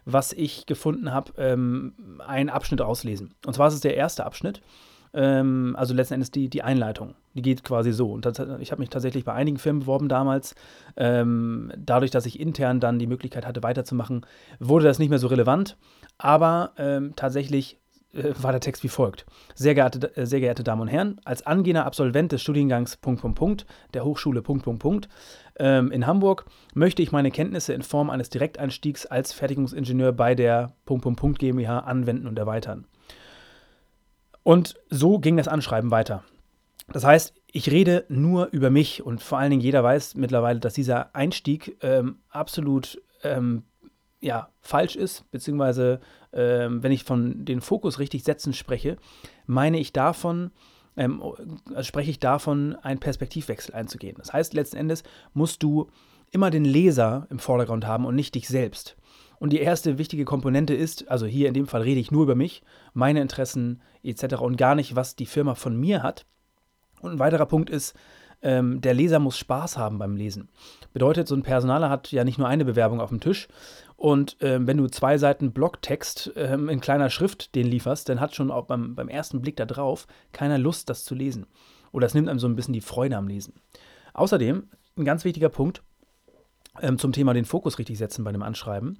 was 0.05 0.31
ich 0.31 0.65
gefunden 0.65 1.11
habe, 1.11 1.33
ähm, 1.37 2.19
einen 2.25 2.49
Abschnitt 2.49 2.81
auslesen. 2.81 3.33
Und 3.45 3.53
zwar 3.53 3.69
ist 3.69 3.73
es 3.73 3.81
der 3.81 3.97
erste 3.97 4.25
Abschnitt. 4.25 4.61
Ähm, 5.13 5.75
also 5.77 5.93
letzten 5.93 6.15
Endes 6.15 6.31
die, 6.31 6.49
die 6.49 6.61
Einleitung. 6.61 7.15
Die 7.33 7.41
geht 7.41 7.63
quasi 7.63 7.91
so. 7.91 8.11
Und 8.11 8.25
das, 8.25 8.39
ich 8.59 8.71
habe 8.71 8.81
mich 8.81 8.89
tatsächlich 8.89 9.25
bei 9.25 9.33
einigen 9.33 9.57
Firmen 9.57 9.81
beworben 9.81 10.09
damals. 10.09 10.53
Ähm, 10.95 11.71
dadurch, 11.77 12.11
dass 12.11 12.25
ich 12.25 12.39
intern 12.39 12.79
dann 12.79 12.99
die 12.99 13.07
Möglichkeit 13.07 13.45
hatte, 13.45 13.63
weiterzumachen, 13.63 14.25
wurde 14.59 14.85
das 14.85 14.99
nicht 14.99 15.09
mehr 15.09 15.19
so 15.19 15.27
relevant. 15.27 15.77
Aber 16.17 16.73
ähm, 16.77 17.13
tatsächlich 17.15 17.79
äh, 18.17 18.33
war 18.41 18.51
der 18.51 18.61
Text 18.61 18.83
wie 18.83 18.89
folgt. 18.89 19.25
Sehr 19.55 19.75
geehrte, 19.75 20.15
äh, 20.17 20.25
sehr 20.25 20.39
geehrte 20.39 20.63
Damen 20.63 20.81
und 20.81 20.87
Herren, 20.87 21.21
als 21.23 21.45
angehender 21.45 21.85
Absolvent 21.85 22.31
des 22.31 22.41
Studiengangs 22.41 22.97
der 23.93 24.03
Hochschule 24.03 24.41
ähm, 25.59 25.91
in 25.91 26.05
Hamburg 26.05 26.45
möchte 26.73 27.01
ich 27.01 27.11
meine 27.11 27.31
Kenntnisse 27.31 27.73
in 27.73 27.81
Form 27.81 28.09
eines 28.09 28.29
Direkteinstiegs 28.29 29.05
als 29.05 29.33
Fertigungsingenieur 29.33 30.11
bei 30.11 30.35
der 30.35 30.73
GmbH 31.39 31.79
anwenden 31.79 32.27
und 32.27 32.37
erweitern. 32.37 32.85
Und 34.43 34.75
so 34.89 35.19
ging 35.19 35.37
das 35.37 35.47
Anschreiben 35.47 35.91
weiter. 35.91 36.23
Das 36.93 37.03
heißt, 37.03 37.33
ich 37.51 37.69
rede 37.69 38.05
nur 38.07 38.47
über 38.51 38.69
mich 38.69 39.03
und 39.03 39.21
vor 39.21 39.39
allen 39.39 39.49
Dingen 39.49 39.61
jeder 39.61 39.83
weiß 39.83 40.15
mittlerweile, 40.15 40.59
dass 40.59 40.73
dieser 40.73 41.13
Einstieg 41.15 41.77
ähm, 41.81 42.19
absolut 42.29 43.01
ähm, 43.23 43.63
ja, 44.19 44.49
falsch 44.61 44.95
ist, 44.95 45.29
beziehungsweise 45.31 45.99
ähm, 46.37 46.83
wenn 46.83 46.91
ich 46.91 47.03
von 47.03 47.43
den 47.43 47.59
Fokus 47.59 47.99
richtig 47.99 48.23
setzen 48.23 48.53
spreche, 48.53 48.97
meine 49.47 49.79
ich 49.79 49.91
davon, 49.91 50.51
ähm, 50.95 51.21
also 51.73 51.83
spreche 51.83 52.11
ich 52.11 52.19
davon, 52.19 52.75
einen 52.75 52.99
Perspektivwechsel 52.99 53.73
einzugehen. 53.73 54.15
Das 54.17 54.31
heißt, 54.31 54.53
letzten 54.53 54.77
Endes 54.77 55.03
musst 55.33 55.63
du 55.63 55.89
immer 56.31 56.51
den 56.51 56.63
Leser 56.63 57.27
im 57.29 57.39
Vordergrund 57.39 57.85
haben 57.85 58.05
und 58.05 58.15
nicht 58.15 58.35
dich 58.35 58.47
selbst. 58.47 58.95
Und 59.39 59.51
die 59.51 59.59
erste 59.59 59.97
wichtige 59.97 60.25
Komponente 60.25 60.73
ist, 60.73 61.09
also 61.09 61.25
hier 61.25 61.47
in 61.47 61.53
dem 61.53 61.67
Fall 61.67 61.81
rede 61.81 61.99
ich 61.99 62.11
nur 62.11 62.23
über 62.23 62.35
mich, 62.35 62.63
meine 62.93 63.21
Interessen 63.21 63.81
etc. 64.03 64.35
und 64.35 64.57
gar 64.57 64.75
nicht, 64.75 64.95
was 64.95 65.15
die 65.15 65.25
Firma 65.25 65.55
von 65.55 65.75
mir 65.79 66.03
hat. 66.03 66.25
Und 67.01 67.11
ein 67.11 67.19
weiterer 67.19 67.45
Punkt 67.45 67.69
ist, 67.69 67.95
ähm, 68.41 68.81
der 68.81 68.93
Leser 68.93 69.19
muss 69.19 69.37
Spaß 69.37 69.77
haben 69.77 69.97
beim 69.97 70.15
Lesen. 70.15 70.49
Bedeutet, 70.93 71.27
so 71.27 71.35
ein 71.35 71.43
Personaler 71.43 71.89
hat 71.89 72.11
ja 72.11 72.23
nicht 72.23 72.37
nur 72.37 72.47
eine 72.47 72.65
Bewerbung 72.65 73.01
auf 73.01 73.09
dem 73.09 73.19
Tisch. 73.19 73.47
Und 73.95 74.37
ähm, 74.41 74.67
wenn 74.67 74.77
du 74.77 74.87
zwei 74.87 75.17
Seiten 75.17 75.51
Blocktext 75.51 76.31
ähm, 76.35 76.69
in 76.69 76.79
kleiner 76.79 77.09
Schrift 77.09 77.55
den 77.55 77.67
lieferst, 77.67 78.09
dann 78.09 78.19
hat 78.19 78.35
schon 78.35 78.51
auch 78.51 78.65
beim, 78.65 78.93
beim 78.95 79.09
ersten 79.09 79.41
Blick 79.41 79.55
da 79.55 79.65
drauf 79.65 80.07
keiner 80.31 80.59
Lust, 80.59 80.89
das 80.89 81.03
zu 81.03 81.15
lesen. 81.15 81.47
Oder 81.91 82.05
es 82.05 82.13
nimmt 82.13 82.29
einem 82.29 82.39
so 82.39 82.47
ein 82.47 82.55
bisschen 82.55 82.73
die 82.73 82.81
Freude 82.81 83.17
am 83.17 83.27
Lesen. 83.27 83.53
Außerdem, 84.13 84.69
ein 84.97 85.05
ganz 85.05 85.25
wichtiger 85.25 85.49
Punkt, 85.49 85.81
ähm, 86.81 86.99
zum 86.99 87.11
Thema 87.11 87.33
den 87.33 87.45
Fokus 87.45 87.79
richtig 87.79 87.97
setzen 87.97 88.23
bei 88.23 88.31
dem 88.31 88.43
Anschreiben, 88.43 88.99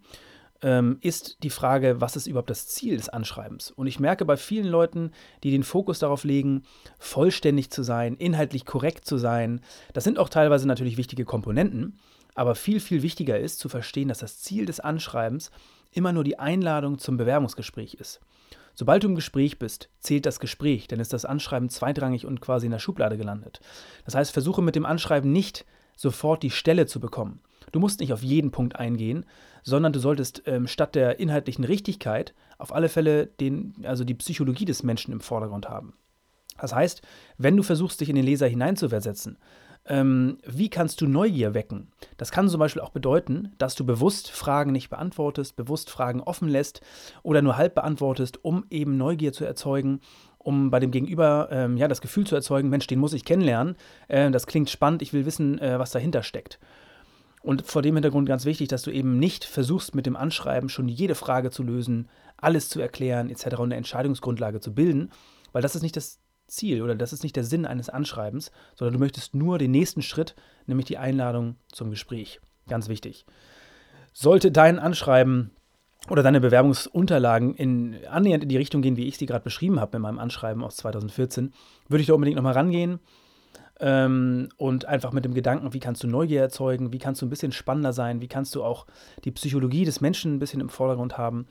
ähm, 0.61 0.97
ist 1.01 1.43
die 1.43 1.49
Frage, 1.49 2.01
was 2.01 2.15
ist 2.15 2.27
überhaupt 2.27 2.49
das 2.49 2.67
Ziel 2.67 2.97
des 2.97 3.09
Anschreibens? 3.09 3.71
Und 3.71 3.87
ich 3.87 3.99
merke 3.99 4.25
bei 4.25 4.37
vielen 4.37 4.67
Leuten, 4.67 5.11
die 5.43 5.51
den 5.51 5.63
Fokus 5.63 5.99
darauf 5.99 6.23
legen, 6.23 6.63
vollständig 6.99 7.69
zu 7.69 7.83
sein, 7.83 8.15
inhaltlich 8.15 8.65
korrekt 8.65 9.05
zu 9.05 9.17
sein, 9.17 9.61
das 9.93 10.03
sind 10.03 10.19
auch 10.19 10.29
teilweise 10.29 10.67
natürlich 10.67 10.97
wichtige 10.97 11.25
Komponenten, 11.25 11.99
aber 12.35 12.55
viel, 12.55 12.79
viel 12.79 13.01
wichtiger 13.01 13.39
ist 13.39 13.59
zu 13.59 13.69
verstehen, 13.69 14.09
dass 14.09 14.19
das 14.19 14.39
Ziel 14.39 14.65
des 14.65 14.79
Anschreibens 14.79 15.51
immer 15.91 16.13
nur 16.13 16.23
die 16.23 16.39
Einladung 16.39 16.99
zum 16.99 17.17
Bewerbungsgespräch 17.17 17.95
ist. 17.95 18.19
Sobald 18.75 19.03
du 19.03 19.07
im 19.07 19.15
Gespräch 19.15 19.57
bist, 19.57 19.89
zählt 19.99 20.27
das 20.27 20.39
Gespräch, 20.39 20.87
dann 20.87 20.99
ist 20.99 21.11
das 21.11 21.25
Anschreiben 21.25 21.69
zweitrangig 21.69 22.27
und 22.27 22.41
quasi 22.41 22.67
in 22.67 22.71
der 22.71 22.77
Schublade 22.77 23.17
gelandet. 23.17 23.59
Das 24.05 24.13
heißt, 24.13 24.31
versuche 24.31 24.61
mit 24.61 24.75
dem 24.75 24.85
Anschreiben 24.85 25.31
nicht 25.31 25.65
sofort 25.95 26.43
die 26.43 26.51
Stelle 26.51 26.85
zu 26.85 26.99
bekommen. 26.99 27.41
Du 27.71 27.79
musst 27.79 28.00
nicht 28.00 28.13
auf 28.13 28.24
jeden 28.24 28.51
Punkt 28.51 28.75
eingehen, 28.77 29.25
sondern 29.63 29.93
du 29.93 30.00
solltest 30.00 30.43
ähm, 30.45 30.67
statt 30.67 30.95
der 30.95 31.19
inhaltlichen 31.19 31.65
Richtigkeit 31.65 32.33
auf 32.57 32.74
alle 32.74 32.89
Fälle 32.89 33.27
den, 33.27 33.74
also 33.83 34.03
die 34.03 34.13
Psychologie 34.15 34.65
des 34.65 34.83
Menschen 34.83 35.12
im 35.12 35.19
Vordergrund 35.19 35.69
haben. 35.69 35.93
Das 36.59 36.74
heißt, 36.74 37.01
wenn 37.38 37.57
du 37.57 37.63
versuchst, 37.63 38.01
dich 38.01 38.09
in 38.09 38.15
den 38.15 38.25
Leser 38.25 38.47
hineinzuversetzen, 38.47 39.38
ähm, 39.89 40.39
wie 40.45 40.69
kannst 40.69 41.01
du 41.01 41.07
Neugier 41.07 41.53
wecken? 41.53 41.88
Das 42.17 42.31
kann 42.31 42.50
zum 42.50 42.59
Beispiel 42.59 42.81
auch 42.81 42.89
bedeuten, 42.89 43.53
dass 43.57 43.75
du 43.75 43.86
bewusst 43.86 44.31
Fragen 44.31 44.71
nicht 44.71 44.89
beantwortest, 44.89 45.55
bewusst 45.55 45.89
Fragen 45.89 46.21
offen 46.21 46.50
lässt 46.50 46.81
oder 47.24 47.41
nur 47.41 47.57
halb 47.57 47.75
beantwortest, 47.75 48.43
um 48.43 48.65
eben 48.69 48.97
Neugier 48.97 49.31
zu 49.31 49.45
erzeugen, 49.45 50.01
um 50.39 50.71
bei 50.71 50.79
dem 50.79 50.91
Gegenüber 50.91 51.50
ähm, 51.51 51.77
ja, 51.77 51.88
das 51.88 52.01
Gefühl 52.01 52.25
zu 52.27 52.36
erzeugen, 52.36 52.69
Mensch, 52.69 52.88
den 52.88 53.00
muss 53.00 53.13
ich 53.13 53.25
kennenlernen, 53.25 53.75
äh, 54.07 54.29
das 54.31 54.47
klingt 54.47 54.69
spannend, 54.69 55.01
ich 55.01 55.13
will 55.13 55.25
wissen, 55.25 55.59
äh, 55.59 55.79
was 55.79 55.91
dahinter 55.91 56.24
steckt. 56.24 56.59
Und 57.41 57.65
vor 57.65 57.82
dem 57.82 57.96
Hintergrund 57.96 58.27
ganz 58.27 58.46
wichtig, 58.46 58.67
dass 58.67 58.82
du 58.82 58.91
eben 58.91 59.20
nicht 59.20 59.46
versuchst, 59.46 59.96
mit 59.96 60.06
dem 60.06 60.15
Anschreiben 60.15 60.70
schon 60.70 60.88
jede 60.88 61.15
Frage 61.15 61.51
zu 61.51 61.63
lösen, 61.63 62.10
alles 62.36 62.70
zu 62.70 62.79
erklären, 62.79 63.29
etc. 63.29 63.58
und 63.58 63.65
eine 63.65 63.75
Entscheidungsgrundlage 63.75 64.60
zu 64.60 64.74
bilden, 64.74 65.12
weil 65.51 65.62
das 65.62 65.75
ist 65.75 65.82
nicht 65.82 65.96
das 65.96 66.20
Ziel 66.48 66.82
oder 66.82 66.96
das 66.96 67.13
ist 67.13 67.24
nicht 67.24 67.36
der 67.36 67.44
Sinn 67.44 67.65
eines 67.65 67.89
Anschreibens, 67.89 68.51
sondern 68.75 68.94
du 68.94 69.00
möchtest 69.00 69.36
nur 69.36 69.58
den 69.58 69.72
nächsten 69.72 70.01
Schritt, 70.01 70.36
nämlich 70.65 70.86
die 70.86 70.98
Einladung 70.98 71.56
zum 71.72 71.89
Gespräch. 71.89 72.39
Ganz 72.67 72.89
wichtig. 72.89 73.25
Sollte 74.13 74.51
dein 74.51 74.79
Anschreiben 74.79 75.51
oder 76.10 76.24
deine 76.24 76.41
Bewerbungsunterlagen 76.41 77.53
in, 77.56 77.98
annähernd 78.08 78.44
in 78.44 78.50
die 78.50 78.58
Richtung 78.58 78.82
gehen, 78.82 78.98
wie 78.98 79.08
ich 79.08 79.17
sie 79.17 79.25
gerade 79.25 79.44
beschrieben 79.44 79.79
habe 79.79 79.98
mit 79.98 80.03
meinem 80.03 80.20
Anschreiben 80.20 80.63
aus 80.63 80.77
2014, 80.77 81.53
würde 81.88 82.01
ich 82.01 82.08
da 82.08 82.13
unbedingt 82.13 82.38
nochmal 82.38 82.53
rangehen 82.53 83.00
ähm, 83.79 84.50
und 84.57 84.86
einfach 84.86 85.12
mit 85.12 85.25
dem 85.25 85.34
Gedanken, 85.34 85.74
wie 85.74 85.79
kannst 85.79 86.03
du 86.03 86.07
Neugier 86.07 86.41
erzeugen, 86.41 86.93
wie 86.93 86.98
kannst 86.98 87.22
du 87.22 87.25
ein 87.25 87.29
bisschen 87.29 87.51
spannender 87.51 87.93
sein, 87.93 88.22
wie 88.22 88.27
kannst 88.27 88.55
du 88.55 88.63
auch 88.63 88.86
die 89.24 89.31
Psychologie 89.31 89.86
des 89.86 90.01
Menschen 90.01 90.36
ein 90.36 90.39
bisschen 90.39 90.62
im 90.62 90.69
Vordergrund 90.69 91.17
haben. 91.17 91.48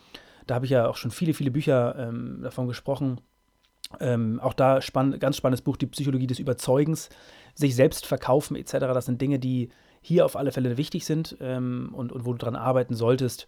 Da 0.46 0.56
habe 0.56 0.64
ich 0.64 0.70
ja 0.70 0.88
auch 0.88 0.96
schon 0.96 1.10
viele, 1.10 1.34
viele 1.34 1.50
Bücher 1.50 1.96
ähm, 1.98 2.40
davon 2.42 2.66
gesprochen. 2.66 3.20
Ähm, 4.00 4.40
auch 4.40 4.52
da 4.52 4.80
spann 4.80 5.18
ganz 5.18 5.36
spannendes 5.36 5.62
Buch, 5.62 5.76
die 5.76 5.86
Psychologie 5.86 6.26
des 6.26 6.40
Überzeugens, 6.40 7.08
sich 7.54 7.76
selbst 7.76 8.06
verkaufen 8.06 8.56
etc. 8.56 8.72
Das 8.72 9.06
sind 9.06 9.20
Dinge, 9.20 9.38
die 9.38 9.70
hier 10.00 10.24
auf 10.24 10.36
alle 10.36 10.52
Fälle 10.52 10.76
wichtig 10.76 11.04
sind 11.04 11.36
ähm, 11.40 11.90
und, 11.92 12.12
und 12.12 12.26
wo 12.26 12.32
du 12.32 12.38
daran 12.38 12.56
arbeiten 12.56 12.94
solltest 12.94 13.46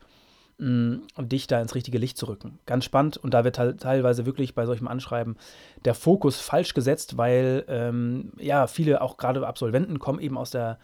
und 0.59 1.07
dich 1.19 1.47
da 1.47 1.61
ins 1.61 1.77
richtige 1.77 1.99
Licht 1.99 2.19
zu 2.19 2.27
rücken. 2.27 2.59
Ganz 2.67 2.85
spannend 2.85 3.17
und 3.17 3.33
da 3.33 3.45
wird 3.45 3.57
teilweise 3.57 4.27
wirklich 4.27 4.57
bei 4.57 4.67
solchem 4.67 4.89
Anschreiben 4.89 5.37
der 5.85 5.95
Fokus 5.95 6.41
falsch 6.41 6.75
gesetzt, 6.75 7.17
weil 7.17 7.65
ähm, 7.69 8.33
ja 8.39 8.67
viele 8.67 9.01
auch 9.01 9.19
gerade 9.19 9.47
Absolventen 9.47 10.01
kommen 10.01 10.19
eben 10.19 10.37
aus 10.37 10.51
der 10.51 10.79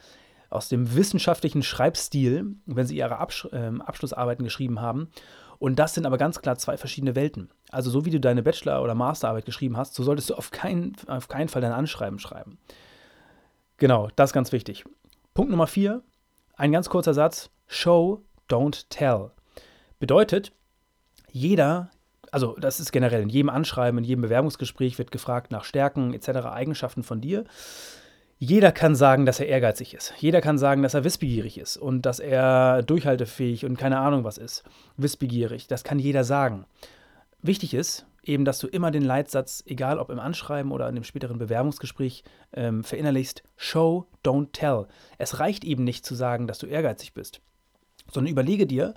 aus 0.51 0.69
dem 0.69 0.95
wissenschaftlichen 0.95 1.65
Schreibstil, 1.65 2.55
wenn 2.67 2.87
sie 2.87 2.97
ihre 2.97 3.19
Absch 3.19 3.49
ähm, 3.53 3.83
Abschlussarbeiten 3.83 4.45
geschrieben 4.45 4.81
haben. 4.81 5.09
Und 5.59 5.81
das 5.81 5.95
sind 5.95 6.07
aber 6.07 6.19
ganz 6.19 6.41
klar 6.41 6.57
zwei 6.57 6.77
verschiedene 6.77 7.17
Welten. 7.17 7.51
Also 7.71 7.91
so 7.91 8.05
wie 8.05 8.11
du 8.11 8.21
deine 8.21 8.45
Bachelor- 8.45 8.83
oder 8.83 8.95
Masterarbeit 8.95 9.47
geschrieben 9.47 9.77
hast, 9.77 9.95
so 9.95 10.05
solltest 10.05 10.31
du 10.31 10.35
auf 10.35 10.53
keinen, 10.53 10.95
auf 11.09 11.27
keinen 11.27 11.49
Fall 11.49 11.63
dein 11.63 11.73
Anschreiben 11.73 12.21
schreiben. 12.21 12.59
Genau, 13.79 14.09
das 14.15 14.31
ist 14.31 14.35
ganz 14.35 14.53
wichtig. 14.53 14.85
Punkt 15.33 15.51
Nummer 15.51 15.67
vier, 15.67 16.03
ein 16.57 16.71
ganz 16.71 16.89
kurzer 16.89 17.15
Satz. 17.15 17.51
Show, 17.67 18.23
don't 18.49 18.85
tell. 18.91 19.33
Bedeutet, 19.99 20.53
jeder, 21.31 21.91
also 22.31 22.57
das 22.59 22.81
ist 22.81 22.93
generell 22.93 23.23
in 23.23 23.29
jedem 23.29 23.49
Anschreiben, 23.49 23.99
in 23.99 24.05
jedem 24.05 24.23
Bewerbungsgespräch 24.23 24.99
wird 24.99 25.11
gefragt 25.11 25.51
nach 25.51 25.65
Stärken 25.65 26.15
etc., 26.15 26.47
Eigenschaften 26.47 27.03
von 27.03 27.21
dir. 27.21 27.45
Jeder 28.39 28.73
kann 28.73 28.95
sagen, 28.95 29.27
dass 29.27 29.41
er 29.41 29.47
ehrgeizig 29.47 29.95
ist. 29.95 30.13
Jeder 30.19 30.41
kann 30.41 30.59
sagen, 30.59 30.83
dass 30.83 30.95
er 30.95 31.05
wissbegierig 31.05 31.57
ist 31.57 31.77
und 31.77 32.03
dass 32.03 32.19
er 32.19 32.83
durchhaltefähig 32.83 33.65
und 33.65 33.79
keine 33.79 33.99
Ahnung 33.99 34.25
was 34.25 34.39
ist. 34.39 34.65
Wissbegierig, 34.97 35.67
das 35.69 35.85
kann 35.85 35.99
jeder 35.99 36.25
sagen. 36.25 36.67
Wichtig 37.43 37.75
ist 37.75 38.07
eben, 38.23 38.45
dass 38.45 38.59
du 38.59 38.67
immer 38.67 38.91
den 38.91 39.03
Leitsatz, 39.03 39.63
egal 39.67 39.99
ob 39.99 40.11
im 40.11 40.19
Anschreiben 40.19 40.73
oder 40.73 40.89
in 40.89 40.95
dem 40.95 41.05
späteren 41.05 41.39
Bewerbungsgespräch, 41.39 42.25
ähm, 42.53 42.83
verinnerlichst: 42.83 43.43
Show, 43.57 44.07
don't 44.25 44.53
tell. 44.53 44.87
Es 45.19 45.39
reicht 45.41 45.65
eben 45.65 45.85
nicht 45.85 46.05
zu 46.05 46.15
sagen, 46.15 46.47
dass 46.47 46.59
du 46.59 46.67
ehrgeizig 46.67 47.15
bist, 47.15 47.41
sondern 48.13 48.33
überlege 48.33 48.67
dir, 48.67 48.95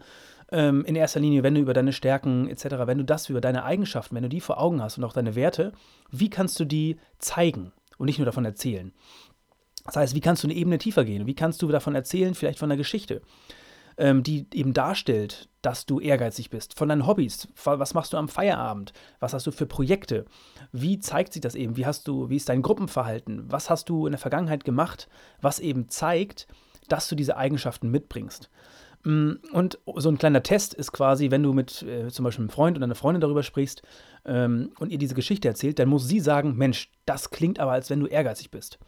ähm, 0.51 0.85
in 0.85 0.95
erster 0.95 1.19
Linie, 1.19 1.43
wenn 1.43 1.55
du 1.55 1.61
über 1.61 1.73
deine 1.73 1.93
Stärken 1.93 2.47
etc., 2.47 2.65
wenn 2.85 2.97
du 2.97 3.03
das 3.03 3.29
über 3.29 3.41
deine 3.41 3.63
Eigenschaften, 3.63 4.15
wenn 4.15 4.23
du 4.23 4.29
die 4.29 4.41
vor 4.41 4.59
Augen 4.59 4.81
hast 4.81 4.97
und 4.97 5.03
auch 5.03 5.13
deine 5.13 5.35
Werte, 5.35 5.73
wie 6.11 6.29
kannst 6.29 6.59
du 6.59 6.65
die 6.65 6.97
zeigen 7.19 7.71
und 7.97 8.05
nicht 8.05 8.19
nur 8.19 8.25
davon 8.25 8.45
erzählen? 8.45 8.93
Das 9.85 9.95
heißt, 9.95 10.15
wie 10.15 10.21
kannst 10.21 10.43
du 10.43 10.47
eine 10.47 10.55
Ebene 10.55 10.77
tiefer 10.77 11.05
gehen? 11.05 11.27
Wie 11.27 11.35
kannst 11.35 11.61
du 11.61 11.67
davon 11.69 11.95
erzählen, 11.95 12.35
vielleicht 12.35 12.59
von 12.59 12.69
einer 12.69 12.77
Geschichte, 12.77 13.21
ähm, 13.97 14.21
die 14.21 14.45
eben 14.53 14.73
darstellt, 14.73 15.49
dass 15.61 15.85
du 15.85 15.99
ehrgeizig 15.99 16.49
bist, 16.49 16.77
von 16.77 16.89
deinen 16.89 17.07
Hobbys, 17.07 17.47
was 17.63 17.93
machst 17.93 18.13
du 18.13 18.17
am 18.17 18.29
Feierabend, 18.29 18.93
was 19.19 19.33
hast 19.33 19.47
du 19.47 19.51
für 19.51 19.65
Projekte, 19.65 20.25
wie 20.71 20.99
zeigt 20.99 21.33
sich 21.33 21.41
das 21.41 21.55
eben, 21.55 21.77
wie 21.77 21.85
hast 21.85 22.07
du, 22.07 22.29
wie 22.29 22.35
ist 22.35 22.49
dein 22.49 22.61
Gruppenverhalten, 22.61 23.51
was 23.51 23.69
hast 23.69 23.89
du 23.89 24.05
in 24.05 24.11
der 24.11 24.19
Vergangenheit 24.19 24.65
gemacht, 24.65 25.07
was 25.41 25.59
eben 25.59 25.89
zeigt, 25.89 26.47
dass 26.89 27.07
du 27.07 27.15
diese 27.15 27.37
Eigenschaften 27.37 27.89
mitbringst. 27.89 28.49
Mm, 29.07 29.39
und 29.53 29.79
so 29.95 30.09
ein 30.09 30.17
kleiner 30.17 30.43
Test 30.43 30.73
ist 30.73 30.91
quasi, 30.91 31.31
wenn 31.31 31.41
du 31.41 31.53
mit 31.53 31.81
äh, 31.81 32.09
zum 32.09 32.25
Beispiel 32.25 32.43
einem 32.43 32.49
Freund 32.49 32.75
oder 32.75 32.83
einer 32.83 32.93
Freundin 32.93 33.21
darüber 33.21 33.41
sprichst 33.41 33.81
ähm, 34.25 34.71
und 34.79 34.91
ihr 34.91 34.97
diese 34.97 35.15
Geschichte 35.15 35.47
erzählt, 35.47 35.79
dann 35.79 35.87
muss 35.87 36.09
sie 36.09 36.19
sagen, 36.19 36.57
Mensch, 36.57 36.91
das 37.05 37.29
klingt 37.29 37.57
aber, 37.57 37.71
als 37.71 37.89
wenn 37.89 38.01
du 38.01 38.07
ehrgeizig 38.07 38.51
bist. 38.51 38.79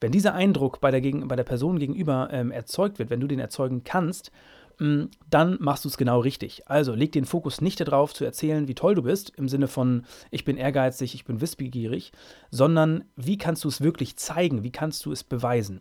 Wenn 0.00 0.10
dieser 0.10 0.34
Eindruck 0.34 0.80
bei 0.80 0.90
der, 0.90 1.00
gegen, 1.00 1.28
bei 1.28 1.36
der 1.36 1.44
Person 1.44 1.78
gegenüber 1.78 2.30
ähm, 2.32 2.50
erzeugt 2.50 2.98
wird, 2.98 3.10
wenn 3.10 3.20
du 3.20 3.28
den 3.28 3.38
erzeugen 3.38 3.84
kannst, 3.84 4.32
mm, 4.80 5.04
dann 5.30 5.56
machst 5.60 5.84
du 5.84 5.88
es 5.88 5.96
genau 5.96 6.18
richtig. 6.18 6.68
Also 6.68 6.92
leg 6.92 7.12
den 7.12 7.24
Fokus 7.24 7.60
nicht 7.60 7.78
darauf 7.78 8.12
zu 8.12 8.24
erzählen, 8.24 8.66
wie 8.66 8.74
toll 8.74 8.96
du 8.96 9.02
bist, 9.02 9.30
im 9.36 9.48
Sinne 9.48 9.68
von, 9.68 10.04
ich 10.32 10.44
bin 10.44 10.56
ehrgeizig, 10.56 11.14
ich 11.14 11.24
bin 11.24 11.40
wissbegierig, 11.40 12.10
sondern 12.50 13.04
wie 13.14 13.38
kannst 13.38 13.62
du 13.62 13.68
es 13.68 13.82
wirklich 13.82 14.16
zeigen, 14.16 14.64
wie 14.64 14.72
kannst 14.72 15.06
du 15.06 15.12
es 15.12 15.22
beweisen. 15.22 15.80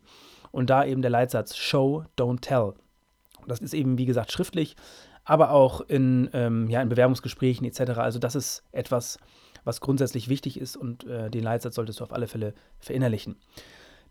Und 0.51 0.69
da 0.69 0.86
eben 0.86 1.01
der 1.01 1.10
Leitsatz 1.10 1.58
Show, 1.58 2.03
don't 2.15 2.41
tell. 2.41 2.75
Das 3.48 3.60
ist 3.60 3.74
eben, 3.74 3.98
wie 3.98 4.05
gesagt, 4.05 4.31
schriftlich, 4.31 4.75
aber 5.24 5.51
auch 5.51 5.81
in, 5.81 6.29
ähm, 6.34 6.69
ja, 6.69 6.81
in 6.81 6.89
Bewerbungsgesprächen 6.89 7.65
etc. 7.65 8.00
Also 8.00 8.19
das 8.19 8.36
ist 8.36 8.63
etwas, 8.72 9.19
was 9.63 9.81
grundsätzlich 9.81 10.29
wichtig 10.29 10.60
ist 10.60 10.77
und 10.77 11.05
äh, 11.05 11.29
den 11.29 11.43
Leitsatz 11.43 11.75
solltest 11.75 12.00
du 12.00 12.03
auf 12.03 12.13
alle 12.13 12.27
Fälle 12.27 12.53
verinnerlichen. 12.79 13.36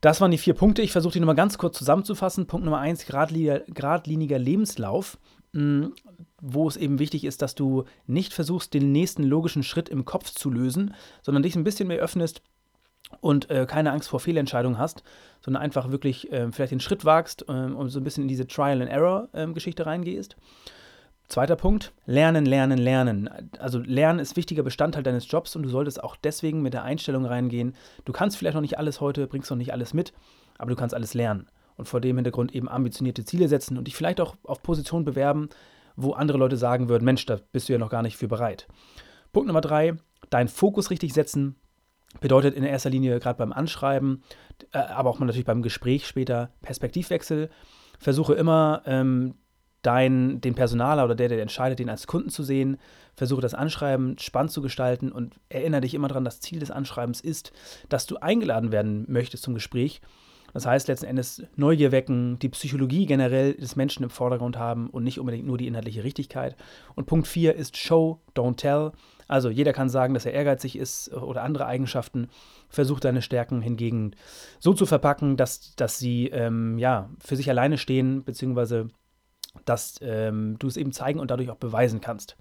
Das 0.00 0.20
waren 0.20 0.30
die 0.30 0.38
vier 0.38 0.54
Punkte. 0.54 0.82
Ich 0.82 0.92
versuche 0.92 1.14
die 1.14 1.20
nochmal 1.20 1.34
ganz 1.34 1.58
kurz 1.58 1.76
zusammenzufassen. 1.76 2.46
Punkt 2.46 2.64
Nummer 2.64 2.78
eins, 2.78 3.04
geradliniger, 3.04 3.60
geradliniger 3.66 4.38
Lebenslauf, 4.38 5.18
mh, 5.52 5.60
hm, 5.60 5.94
wo 6.40 6.68
es 6.68 6.76
eben 6.76 7.00
wichtig 7.00 7.24
ist, 7.24 7.42
dass 7.42 7.56
du 7.56 7.84
nicht 8.06 8.32
versuchst, 8.32 8.74
den 8.74 8.92
nächsten 8.92 9.24
logischen 9.24 9.64
Schritt 9.64 9.88
im 9.88 10.04
Kopf 10.04 10.30
zu 10.30 10.50
lösen, 10.50 10.94
sondern 11.22 11.42
dich 11.42 11.56
ein 11.56 11.64
bisschen 11.64 11.88
mehr 11.88 11.98
öffnest 11.98 12.42
und 13.20 13.50
äh, 13.50 13.66
keine 13.66 13.92
Angst 13.92 14.08
vor 14.08 14.20
Fehlentscheidungen 14.20 14.78
hast, 14.78 15.02
sondern 15.40 15.62
einfach 15.62 15.90
wirklich 15.90 16.32
äh, 16.32 16.50
vielleicht 16.52 16.72
den 16.72 16.80
Schritt 16.80 17.04
wagst 17.04 17.44
äh, 17.48 17.52
und 17.52 17.88
so 17.90 18.00
ein 18.00 18.04
bisschen 18.04 18.24
in 18.24 18.28
diese 18.28 18.46
Trial-and-Error-Geschichte 18.46 19.82
ähm, 19.82 19.88
reingehst. 19.88 20.36
Zweiter 21.28 21.56
Punkt, 21.56 21.92
lernen, 22.06 22.46
lernen, 22.46 22.78
lernen. 22.78 23.28
Also 23.58 23.80
lernen 23.80 24.18
ist 24.18 24.36
wichtiger 24.36 24.62
Bestandteil 24.62 25.02
deines 25.02 25.30
Jobs 25.30 25.54
und 25.56 25.62
du 25.62 25.68
solltest 25.68 26.02
auch 26.02 26.16
deswegen 26.16 26.62
mit 26.62 26.72
der 26.72 26.84
Einstellung 26.84 27.26
reingehen. 27.26 27.74
Du 28.06 28.12
kannst 28.12 28.38
vielleicht 28.38 28.54
noch 28.54 28.62
nicht 28.62 28.78
alles 28.78 29.02
heute, 29.02 29.26
bringst 29.26 29.50
noch 29.50 29.58
nicht 29.58 29.74
alles 29.74 29.92
mit, 29.92 30.14
aber 30.56 30.70
du 30.70 30.76
kannst 30.76 30.94
alles 30.94 31.12
lernen. 31.12 31.50
Und 31.76 31.86
vor 31.86 32.00
dem 32.00 32.16
Hintergrund 32.16 32.54
eben 32.54 32.68
ambitionierte 32.68 33.26
Ziele 33.26 33.46
setzen 33.46 33.76
und 33.76 33.84
dich 33.84 33.94
vielleicht 33.94 34.22
auch 34.22 34.36
auf 34.42 34.62
Positionen 34.62 35.04
bewerben, 35.04 35.50
wo 35.96 36.12
andere 36.12 36.38
Leute 36.38 36.56
sagen 36.56 36.88
würden, 36.88 37.04
Mensch, 37.04 37.26
da 37.26 37.38
bist 37.52 37.68
du 37.68 37.74
ja 37.74 37.78
noch 37.78 37.90
gar 37.90 38.02
nicht 38.02 38.16
für 38.16 38.26
bereit. 38.26 38.66
Punkt 39.32 39.48
Nummer 39.48 39.60
drei, 39.60 39.96
deinen 40.30 40.48
Fokus 40.48 40.90
richtig 40.90 41.12
setzen, 41.12 41.56
Bedeutet 42.20 42.54
in 42.54 42.64
erster 42.64 42.90
Linie 42.90 43.20
gerade 43.20 43.38
beim 43.38 43.52
Anschreiben, 43.52 44.22
äh, 44.72 44.78
aber 44.78 45.10
auch 45.10 45.18
natürlich 45.18 45.44
beim 45.44 45.62
Gespräch 45.62 46.06
später 46.06 46.50
Perspektivwechsel. 46.62 47.50
Versuche 47.98 48.34
immer 48.34 48.82
ähm, 48.86 49.34
dein, 49.82 50.40
den 50.40 50.54
Personaler 50.54 51.04
oder 51.04 51.14
der, 51.14 51.28
der 51.28 51.40
entscheidet, 51.42 51.78
den 51.78 51.90
als 51.90 52.06
Kunden 52.06 52.30
zu 52.30 52.42
sehen. 52.42 52.78
Versuche 53.14 53.40
das 53.40 53.54
Anschreiben 53.54 54.18
spannend 54.18 54.52
zu 54.52 54.62
gestalten 54.62 55.12
und 55.12 55.36
erinnere 55.48 55.82
dich 55.82 55.94
immer 55.94 56.08
daran, 56.08 56.24
das 56.24 56.40
Ziel 56.40 56.60
des 56.60 56.70
Anschreibens 56.70 57.20
ist, 57.20 57.52
dass 57.88 58.06
du 58.06 58.16
eingeladen 58.16 58.72
werden 58.72 59.04
möchtest 59.08 59.42
zum 59.42 59.54
Gespräch. 59.54 60.00
Das 60.54 60.66
heißt 60.66 60.88
letzten 60.88 61.06
Endes 61.06 61.42
Neugier 61.56 61.92
wecken, 61.92 62.38
die 62.38 62.48
Psychologie 62.48 63.06
generell 63.06 63.54
des 63.54 63.76
Menschen 63.76 64.02
im 64.02 64.10
Vordergrund 64.10 64.56
haben 64.56 64.88
und 64.88 65.04
nicht 65.04 65.20
unbedingt 65.20 65.46
nur 65.46 65.58
die 65.58 65.66
inhaltliche 65.66 66.04
Richtigkeit. 66.04 66.56
Und 66.94 67.06
Punkt 67.06 67.26
4 67.26 67.54
ist 67.54 67.76
Show, 67.76 68.20
don't 68.34 68.56
tell. 68.56 68.92
Also 69.28 69.50
jeder 69.50 69.72
kann 69.72 69.88
sagen, 69.88 70.14
dass 70.14 70.26
er 70.26 70.32
ehrgeizig 70.32 70.76
ist 70.76 71.12
oder 71.12 71.42
andere 71.42 71.66
Eigenschaften. 71.66 72.28
Versucht 72.68 73.04
deine 73.04 73.22
Stärken 73.22 73.60
hingegen 73.60 74.12
so 74.58 74.72
zu 74.72 74.86
verpacken, 74.86 75.36
dass, 75.36 75.76
dass 75.76 75.98
sie 75.98 76.28
ähm, 76.28 76.78
ja, 76.78 77.10
für 77.20 77.36
sich 77.36 77.48
alleine 77.48 77.78
stehen, 77.78 78.24
beziehungsweise 78.24 78.88
dass 79.64 79.96
ähm, 80.02 80.56
du 80.58 80.66
es 80.66 80.76
eben 80.76 80.92
zeigen 80.92 81.20
und 81.20 81.30
dadurch 81.30 81.50
auch 81.50 81.56
beweisen 81.56 82.00
kannst. 82.00 82.36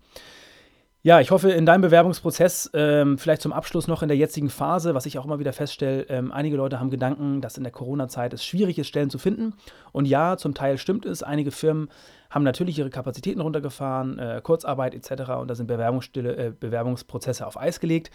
Ja, 1.03 1.22
ich 1.22 1.32
hoffe, 1.32 1.51
in 1.51 1.65
deinem 1.65 1.82
Bewerbungsprozess, 1.82 2.72
ähm, 2.74 3.17
vielleicht 3.17 3.41
zum 3.41 3.53
Abschluss 3.53 3.88
noch 3.88 4.01
in 4.01 4.10
der 4.10 4.17
jetzigen 4.17 4.50
Phase, 4.50 4.94
was 4.94 5.06
ich 5.06 5.17
auch 5.17 5.25
immer 5.25 5.39
wieder 5.39 5.53
feststelle, 5.53 6.01
ähm, 6.10 6.32
einige 6.32 6.58
Leute 6.58 6.79
haben 6.79 6.89
Gedanken, 6.89 7.39
dass 7.39 7.56
in 7.56 7.63
der 7.63 7.72
Corona-Zeit 7.72 8.34
es 8.34 8.44
schwierig 8.44 8.77
ist, 8.79 8.88
Stellen 8.88 9.10
zu 9.10 9.17
finden. 9.17 9.53
Und 9.91 10.06
ja, 10.06 10.38
zum 10.38 10.53
Teil 10.53 10.77
stimmt 10.77 11.06
es. 11.06 11.24
Einige 11.24 11.51
Firmen 11.51 11.89
haben 12.29 12.43
natürlich 12.43 12.77
ihre 12.79 12.89
Kapazitäten 12.89 13.41
runtergefahren, 13.41 14.19
äh, 14.19 14.41
Kurzarbeit 14.43 14.93
etc. 14.93 15.31
Und 15.31 15.50
da 15.50 15.55
sind 15.55 15.69
äh, 15.69 16.51
Bewerbungsprozesse 16.60 17.46
auf 17.46 17.60
Eis 17.60 17.79
gelegt. 17.79 18.12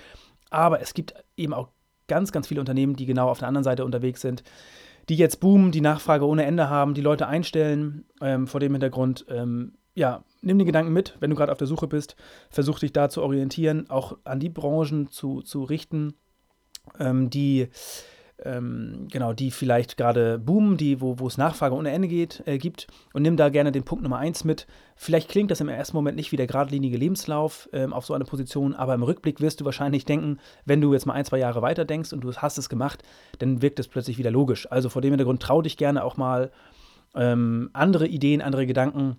Aber 0.50 0.80
es 0.80 0.94
gibt 0.94 1.14
eben 1.36 1.54
auch 1.54 1.68
ganz, 2.08 2.32
ganz 2.32 2.48
viele 2.48 2.60
Unternehmen, 2.60 2.96
die 2.96 3.06
genau 3.06 3.28
auf 3.28 3.38
der 3.38 3.48
anderen 3.48 3.64
Seite 3.64 3.84
unterwegs 3.84 4.20
sind, 4.20 4.42
die 5.08 5.16
jetzt 5.16 5.40
boomen, 5.40 5.72
die 5.72 5.80
Nachfrage 5.80 6.26
ohne 6.26 6.44
Ende 6.44 6.68
haben, 6.68 6.94
die 6.94 7.00
Leute 7.00 7.26
einstellen. 7.26 8.04
Ähm, 8.20 8.46
vor 8.46 8.60
dem 8.60 8.72
Hintergrund 8.72 9.24
ähm, 9.28 9.72
ja, 9.94 10.24
nimm 10.40 10.58
den 10.58 10.66
Gedanken 10.66 10.92
mit, 10.92 11.16
wenn 11.20 11.30
du 11.30 11.36
gerade 11.36 11.52
auf 11.52 11.58
der 11.58 11.66
Suche 11.66 11.86
bist. 11.86 12.16
Versuch 12.50 12.78
dich 12.78 12.92
da 12.92 13.08
zu 13.08 13.22
orientieren, 13.22 13.90
auch 13.90 14.16
an 14.24 14.40
die 14.40 14.48
Branchen 14.48 15.08
zu, 15.08 15.42
zu 15.42 15.64
richten, 15.64 16.14
ähm, 16.98 17.30
die 17.30 17.68
ähm, 18.44 19.08
genau, 19.10 19.32
die 19.32 19.50
vielleicht 19.50 19.96
gerade 19.96 20.38
boomen, 20.38 20.76
die, 20.76 21.00
wo, 21.00 21.18
wo 21.18 21.26
es 21.26 21.38
Nachfrage 21.38 21.74
ohne 21.74 21.90
Ende 21.90 22.08
geht, 22.08 22.42
äh, 22.46 22.58
gibt 22.58 22.86
und 23.12 23.22
nimm 23.22 23.36
da 23.36 23.48
gerne 23.48 23.72
den 23.72 23.84
Punkt 23.84 24.02
Nummer 24.02 24.18
eins 24.18 24.44
mit. 24.44 24.66
Vielleicht 24.96 25.28
klingt 25.28 25.50
das 25.50 25.60
im 25.60 25.68
ersten 25.68 25.96
Moment 25.96 26.16
nicht 26.16 26.32
wie 26.32 26.36
der 26.36 26.46
geradlinige 26.46 26.96
Lebenslauf 26.96 27.68
ähm, 27.72 27.92
auf 27.92 28.06
so 28.06 28.14
eine 28.14 28.24
Position, 28.24 28.74
aber 28.74 28.94
im 28.94 29.02
Rückblick 29.02 29.40
wirst 29.40 29.60
du 29.60 29.64
wahrscheinlich 29.64 30.04
denken, 30.04 30.38
wenn 30.64 30.80
du 30.80 30.92
jetzt 30.92 31.06
mal 31.06 31.14
ein, 31.14 31.24
zwei 31.24 31.38
Jahre 31.38 31.62
weiter 31.62 31.84
denkst 31.84 32.12
und 32.12 32.22
du 32.22 32.32
hast 32.34 32.58
es 32.58 32.68
gemacht, 32.68 33.02
dann 33.38 33.62
wirkt 33.62 33.78
es 33.78 33.88
plötzlich 33.88 34.18
wieder 34.18 34.30
logisch. 34.30 34.70
Also 34.70 34.88
vor 34.88 35.02
dem 35.02 35.12
Hintergrund 35.12 35.42
trau 35.42 35.62
dich 35.62 35.76
gerne 35.76 36.04
auch 36.04 36.16
mal 36.16 36.50
ähm, 37.14 37.70
andere 37.72 38.06
Ideen, 38.06 38.42
andere 38.42 38.66
Gedanken 38.66 39.16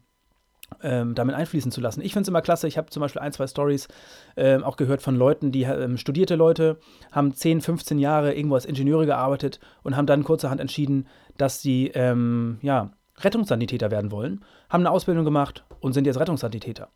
ähm, 0.81 1.15
damit 1.15 1.35
einfließen 1.35 1.71
zu 1.71 1.81
lassen. 1.81 2.01
Ich 2.01 2.13
finde 2.13 2.23
es 2.23 2.27
immer 2.29 2.41
klasse. 2.41 2.67
Ich 2.67 2.77
habe 2.77 2.89
zum 2.89 3.01
Beispiel 3.01 3.21
ein, 3.21 3.33
zwei 3.33 3.47
Stories 3.47 3.87
ähm, 4.35 4.63
auch 4.63 4.77
gehört 4.77 5.01
von 5.01 5.15
Leuten, 5.15 5.51
die 5.51 5.63
ähm, 5.63 5.97
studierte 5.97 6.35
Leute, 6.35 6.77
haben 7.11 7.33
10, 7.33 7.61
15 7.61 7.99
Jahre 7.99 8.33
irgendwo 8.33 8.55
als 8.55 8.65
Ingenieure 8.65 9.05
gearbeitet 9.05 9.59
und 9.83 9.95
haben 9.95 10.07
dann 10.07 10.23
kurzerhand 10.23 10.61
entschieden, 10.61 11.07
dass 11.37 11.61
sie 11.61 11.91
ähm, 11.93 12.59
ja, 12.61 12.91
Rettungssanitäter 13.19 13.91
werden 13.91 14.11
wollen, 14.11 14.43
haben 14.69 14.81
eine 14.81 14.91
Ausbildung 14.91 15.25
gemacht 15.25 15.63
und 15.79 15.93
sind 15.93 16.05
jetzt 16.05 16.19
Rettungssanitäter. 16.19 16.89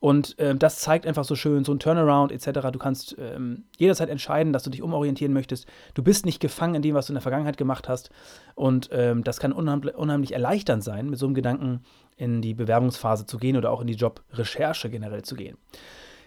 Und 0.00 0.34
ähm, 0.38 0.58
das 0.58 0.78
zeigt 0.78 1.06
einfach 1.06 1.24
so 1.24 1.36
schön, 1.36 1.62
so 1.62 1.72
ein 1.72 1.78
Turnaround 1.78 2.32
etc. 2.32 2.70
Du 2.72 2.78
kannst 2.78 3.16
ähm, 3.18 3.64
jederzeit 3.76 4.08
entscheiden, 4.08 4.52
dass 4.54 4.62
du 4.62 4.70
dich 4.70 4.82
umorientieren 4.82 5.34
möchtest. 5.34 5.66
Du 5.92 6.02
bist 6.02 6.24
nicht 6.24 6.40
gefangen 6.40 6.76
in 6.76 6.82
dem, 6.82 6.94
was 6.94 7.06
du 7.06 7.12
in 7.12 7.16
der 7.16 7.22
Vergangenheit 7.22 7.58
gemacht 7.58 7.86
hast. 7.86 8.10
Und 8.54 8.88
ähm, 8.92 9.24
das 9.24 9.38
kann 9.40 9.52
unheimlich, 9.52 9.94
unheimlich 9.94 10.32
erleichternd 10.32 10.82
sein, 10.82 11.10
mit 11.10 11.18
so 11.18 11.26
einem 11.26 11.34
Gedanken 11.34 11.82
in 12.16 12.40
die 12.40 12.54
Bewerbungsphase 12.54 13.26
zu 13.26 13.36
gehen 13.36 13.58
oder 13.58 13.70
auch 13.70 13.82
in 13.82 13.88
die 13.88 13.94
Jobrecherche 13.94 14.88
generell 14.88 15.22
zu 15.22 15.34
gehen. 15.34 15.58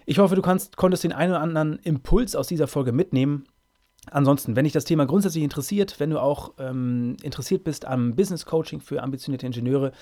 Ich 0.06 0.18
hoffe, 0.18 0.36
du 0.36 0.42
kannst, 0.42 0.76
konntest 0.76 1.02
den 1.02 1.12
einen 1.12 1.32
oder 1.32 1.40
anderen 1.40 1.78
Impuls 1.80 2.36
aus 2.36 2.46
dieser 2.46 2.68
Folge 2.68 2.92
mitnehmen 2.92 3.46
Ansonsten, 4.10 4.54
wenn 4.54 4.64
dich 4.64 4.72
das 4.72 4.84
Thema 4.84 5.06
grundsätzlich 5.06 5.42
interessiert, 5.42 5.98
wenn 5.98 6.10
du 6.10 6.20
auch 6.20 6.52
ähm, 6.58 7.16
interessiert 7.22 7.64
bist 7.64 7.86
am 7.86 8.14
Business 8.14 8.44
Coaching 8.44 8.80
für 8.80 9.02
ambitionierte 9.02 9.46
Ingenieure, 9.46 9.92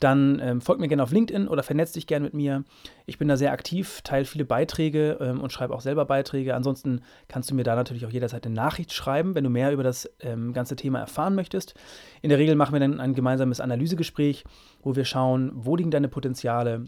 dann 0.00 0.40
ähm, 0.42 0.60
folg 0.62 0.80
mir 0.80 0.88
gerne 0.88 1.02
auf 1.02 1.12
LinkedIn 1.12 1.46
oder 1.46 1.62
vernetz 1.62 1.92
dich 1.92 2.06
gerne 2.06 2.24
mit 2.24 2.32
mir. 2.32 2.64
Ich 3.04 3.18
bin 3.18 3.28
da 3.28 3.36
sehr 3.36 3.52
aktiv, 3.52 4.00
teile 4.02 4.24
viele 4.24 4.46
Beiträge 4.46 5.18
ähm, 5.20 5.40
und 5.40 5.52
schreibe 5.52 5.74
auch 5.74 5.82
selber 5.82 6.06
Beiträge. 6.06 6.54
Ansonsten 6.54 7.02
kannst 7.28 7.50
du 7.50 7.54
mir 7.54 7.64
da 7.64 7.76
natürlich 7.76 8.06
auch 8.06 8.10
jederzeit 8.10 8.46
eine 8.46 8.54
Nachricht 8.54 8.94
schreiben, 8.94 9.34
wenn 9.34 9.44
du 9.44 9.50
mehr 9.50 9.72
über 9.72 9.82
das 9.82 10.10
ähm, 10.20 10.54
ganze 10.54 10.74
Thema 10.74 10.98
erfahren 10.98 11.34
möchtest. 11.34 11.74
In 12.22 12.30
der 12.30 12.38
Regel 12.38 12.54
machen 12.54 12.72
wir 12.72 12.80
dann 12.80 12.98
ein 12.98 13.14
gemeinsames 13.14 13.60
Analysegespräch, 13.60 14.44
wo 14.82 14.96
wir 14.96 15.04
schauen, 15.04 15.52
wo 15.54 15.76
liegen 15.76 15.90
deine 15.90 16.08
Potenziale, 16.08 16.86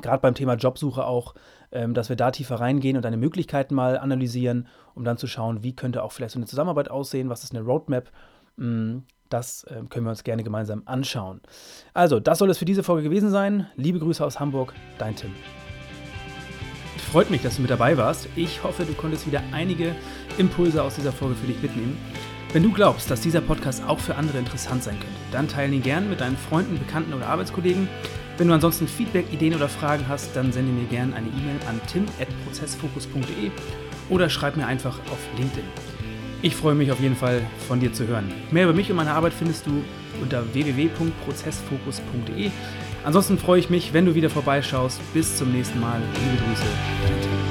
gerade 0.00 0.20
beim 0.20 0.34
Thema 0.34 0.54
Jobsuche 0.54 1.04
auch, 1.04 1.34
ähm, 1.70 1.94
dass 1.94 2.08
wir 2.08 2.16
da 2.16 2.30
tiefer 2.30 2.56
reingehen 2.56 2.96
und 2.96 3.04
deine 3.04 3.16
Möglichkeiten 3.16 3.74
mal 3.74 3.98
analysieren, 3.98 4.68
um 4.94 5.04
dann 5.04 5.18
zu 5.18 5.26
schauen, 5.26 5.62
wie 5.62 5.74
könnte 5.74 6.02
auch 6.02 6.12
vielleicht 6.12 6.32
so 6.32 6.38
eine 6.38 6.46
Zusammenarbeit 6.46 6.90
aussehen, 6.90 7.28
was 7.28 7.44
ist 7.44 7.54
eine 7.54 7.64
Roadmap. 7.64 8.10
Mm, 8.56 8.98
das 9.28 9.66
ähm, 9.70 9.88
können 9.88 10.06
wir 10.06 10.10
uns 10.10 10.24
gerne 10.24 10.42
gemeinsam 10.42 10.82
anschauen. 10.84 11.40
Also, 11.94 12.20
das 12.20 12.38
soll 12.38 12.50
es 12.50 12.58
für 12.58 12.64
diese 12.64 12.82
Folge 12.82 13.02
gewesen 13.02 13.30
sein. 13.30 13.66
Liebe 13.76 13.98
Grüße 13.98 14.24
aus 14.24 14.40
Hamburg, 14.40 14.74
dein 14.98 15.16
Tim. 15.16 15.32
Freut 17.10 17.30
mich, 17.30 17.42
dass 17.42 17.56
du 17.56 17.62
mit 17.62 17.70
dabei 17.70 17.96
warst. 17.96 18.28
Ich 18.36 18.62
hoffe, 18.62 18.84
du 18.84 18.94
konntest 18.94 19.26
wieder 19.26 19.42
einige 19.52 19.94
Impulse 20.38 20.82
aus 20.82 20.94
dieser 20.94 21.12
Folge 21.12 21.34
für 21.34 21.46
dich 21.46 21.60
mitnehmen. 21.62 21.98
Wenn 22.52 22.62
du 22.62 22.72
glaubst, 22.72 23.10
dass 23.10 23.22
dieser 23.22 23.40
Podcast 23.40 23.82
auch 23.86 23.98
für 23.98 24.14
andere 24.16 24.38
interessant 24.38 24.82
sein 24.82 24.94
könnte, 24.98 25.16
dann 25.30 25.48
teile 25.48 25.74
ihn 25.74 25.82
gern 25.82 26.10
mit 26.10 26.20
deinen 26.20 26.36
Freunden, 26.36 26.78
Bekannten 26.78 27.14
oder 27.14 27.26
Arbeitskollegen. 27.26 27.88
Wenn 28.38 28.48
du 28.48 28.54
ansonsten 28.54 28.88
Feedback, 28.88 29.26
Ideen 29.32 29.54
oder 29.54 29.68
Fragen 29.68 30.08
hast, 30.08 30.34
dann 30.34 30.52
sende 30.52 30.72
mir 30.72 30.86
gerne 30.86 31.14
eine 31.14 31.28
E-Mail 31.28 31.60
an 31.68 31.80
tim.prozessfokus.de 31.86 33.50
oder 34.08 34.28
schreib 34.28 34.56
mir 34.56 34.66
einfach 34.66 34.98
auf 35.10 35.18
LinkedIn. 35.36 35.64
Ich 36.42 36.56
freue 36.56 36.74
mich 36.74 36.90
auf 36.90 36.98
jeden 37.00 37.14
Fall 37.14 37.42
von 37.68 37.78
dir 37.78 37.92
zu 37.92 38.06
hören. 38.08 38.32
Mehr 38.50 38.64
über 38.64 38.72
mich 38.72 38.90
und 38.90 38.96
meine 38.96 39.12
Arbeit 39.12 39.32
findest 39.32 39.66
du 39.66 39.84
unter 40.20 40.42
www.prozessfokus.de. 40.52 42.50
Ansonsten 43.04 43.38
freue 43.38 43.60
ich 43.60 43.70
mich, 43.70 43.92
wenn 43.92 44.06
du 44.06 44.16
wieder 44.16 44.30
vorbeischaust. 44.30 45.00
Bis 45.14 45.36
zum 45.36 45.52
nächsten 45.52 45.78
Mal. 45.80 46.00
Liebe 46.00 46.42
Grüße. 46.44 46.64
Dein 47.06 47.20
Tim. 47.20 47.41